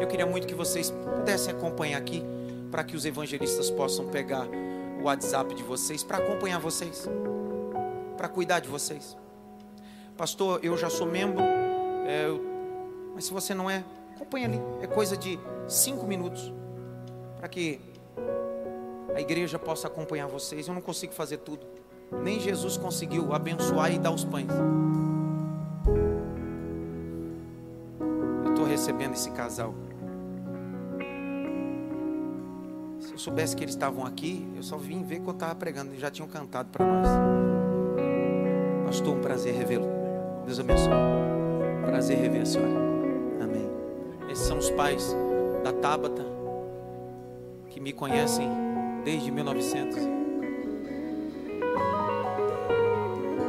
[0.00, 2.22] Eu queria muito que vocês pudessem acompanhar aqui,
[2.70, 4.46] para que os evangelistas possam pegar
[5.00, 7.08] o WhatsApp de vocês, para acompanhar vocês,
[8.16, 9.16] para cuidar de vocês.
[10.16, 11.42] Pastor, eu já sou membro,
[12.06, 12.42] é, eu...
[13.14, 13.84] mas se você não é,
[14.14, 14.60] acompanha ali.
[14.80, 15.38] É coisa de
[15.68, 16.52] cinco minutos,
[17.36, 17.80] para que
[19.14, 20.66] a igreja possa acompanhar vocês.
[20.66, 21.66] Eu não consigo fazer tudo.
[22.22, 24.50] Nem Jesus conseguiu abençoar e dar os pães.
[28.76, 29.74] Recebendo esse casal.
[33.00, 35.90] Se eu soubesse que eles estavam aqui, eu só vim ver que eu estava pregando,
[35.92, 37.08] eles já tinham cantado para nós.
[38.84, 39.86] Pastor, um prazer revê-lo.
[40.44, 40.90] Deus abençoe.
[41.86, 42.74] Prazer rever a senhora.
[43.42, 43.66] Amém.
[44.30, 45.16] Esses são os pais
[45.64, 46.24] da Tábata,
[47.70, 48.48] que me conhecem
[49.04, 49.96] desde 1900.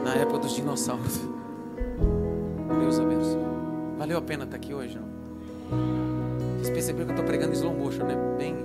[0.06, 1.20] Na época dos dinossauros.
[2.80, 3.42] Deus abençoe.
[3.98, 5.17] Valeu a pena estar aqui hoje, não?
[6.58, 8.16] Vocês perceberam que eu estou pregando slow motion, né?
[8.38, 8.56] Bem.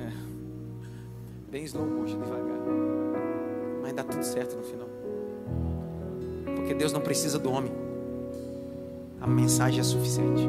[0.00, 0.12] É,
[1.50, 2.58] bem slow motion, devagar.
[3.82, 4.88] Mas dá tudo certo no final.
[6.56, 7.72] Porque Deus não precisa do homem.
[9.20, 10.48] A mensagem é suficiente.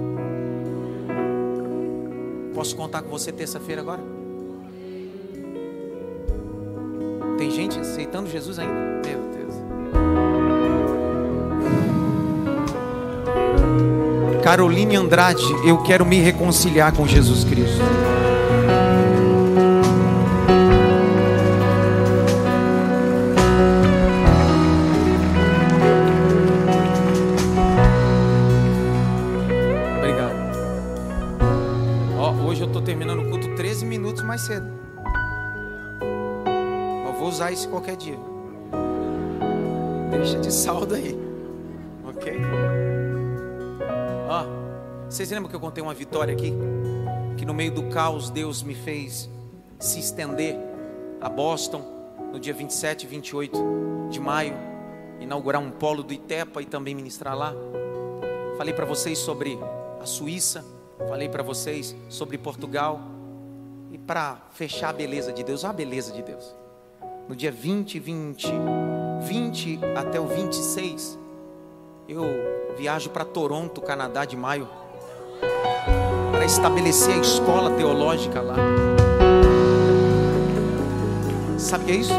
[2.53, 4.01] Posso contar com você terça-feira agora?
[7.37, 9.01] Tem gente aceitando Jesus ainda?
[9.05, 9.32] Meu
[14.43, 17.81] Caroline Andrade, eu quero me reconciliar com Jesus Cristo.
[29.97, 30.35] Obrigado.
[32.17, 34.67] Ó, hoje eu estou terminando o culto 13 minutos mais cedo.
[37.07, 38.19] Eu vou usar isso qualquer dia.
[40.11, 41.22] Deixa de saldo aí.
[45.13, 46.51] Vocês lembram que eu contei uma vitória aqui?
[47.37, 49.29] Que no meio do caos Deus me fez
[49.79, 50.57] se estender
[51.21, 51.83] a Boston
[52.31, 54.55] no dia 27 e 28 de maio,
[55.19, 57.53] inaugurar um polo do Itepa e também ministrar lá.
[58.57, 59.59] Falei para vocês sobre
[60.01, 60.65] a Suíça,
[61.07, 62.99] falei para vocês sobre Portugal.
[63.91, 66.55] E para fechar a beleza de Deus, a beleza de Deus.
[67.29, 68.47] No dia 20 e 20,
[69.21, 71.19] 20 até o 26,
[72.09, 72.23] eu
[72.75, 74.67] viajo para Toronto, Canadá, de maio
[76.31, 78.55] para estabelecer a escola teológica lá.
[81.57, 82.13] Sabe o que é isso?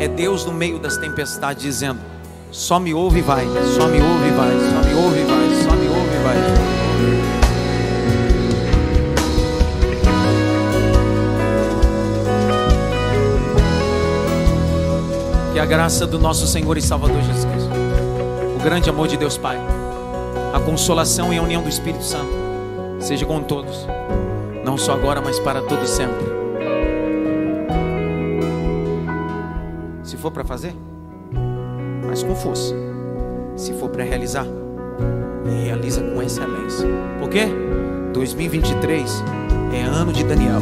[0.00, 2.00] É Deus no meio das tempestades dizendo:
[2.50, 3.46] só me ouve e vai,
[3.76, 6.36] só me ouve e vai, só me ouve e vai, só me ouve e vai.
[15.52, 17.70] Que a graça do nosso Senhor e Salvador Jesus Cristo,
[18.56, 19.77] o grande amor de Deus Pai
[20.52, 22.30] a consolação e a união do Espírito Santo
[23.00, 23.86] seja com todos,
[24.64, 26.26] não só agora, mas para todo sempre.
[30.02, 30.74] Se for para fazer,
[32.06, 32.74] mas com força.
[33.56, 34.46] Se for para realizar,
[35.64, 36.88] realiza com excelência.
[37.18, 37.46] Por quê?
[38.12, 39.22] 2023
[39.72, 40.60] É ano de Daniel,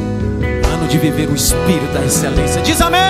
[0.75, 2.61] ano de viver o espírito da excelência.
[2.63, 3.01] Diz amém.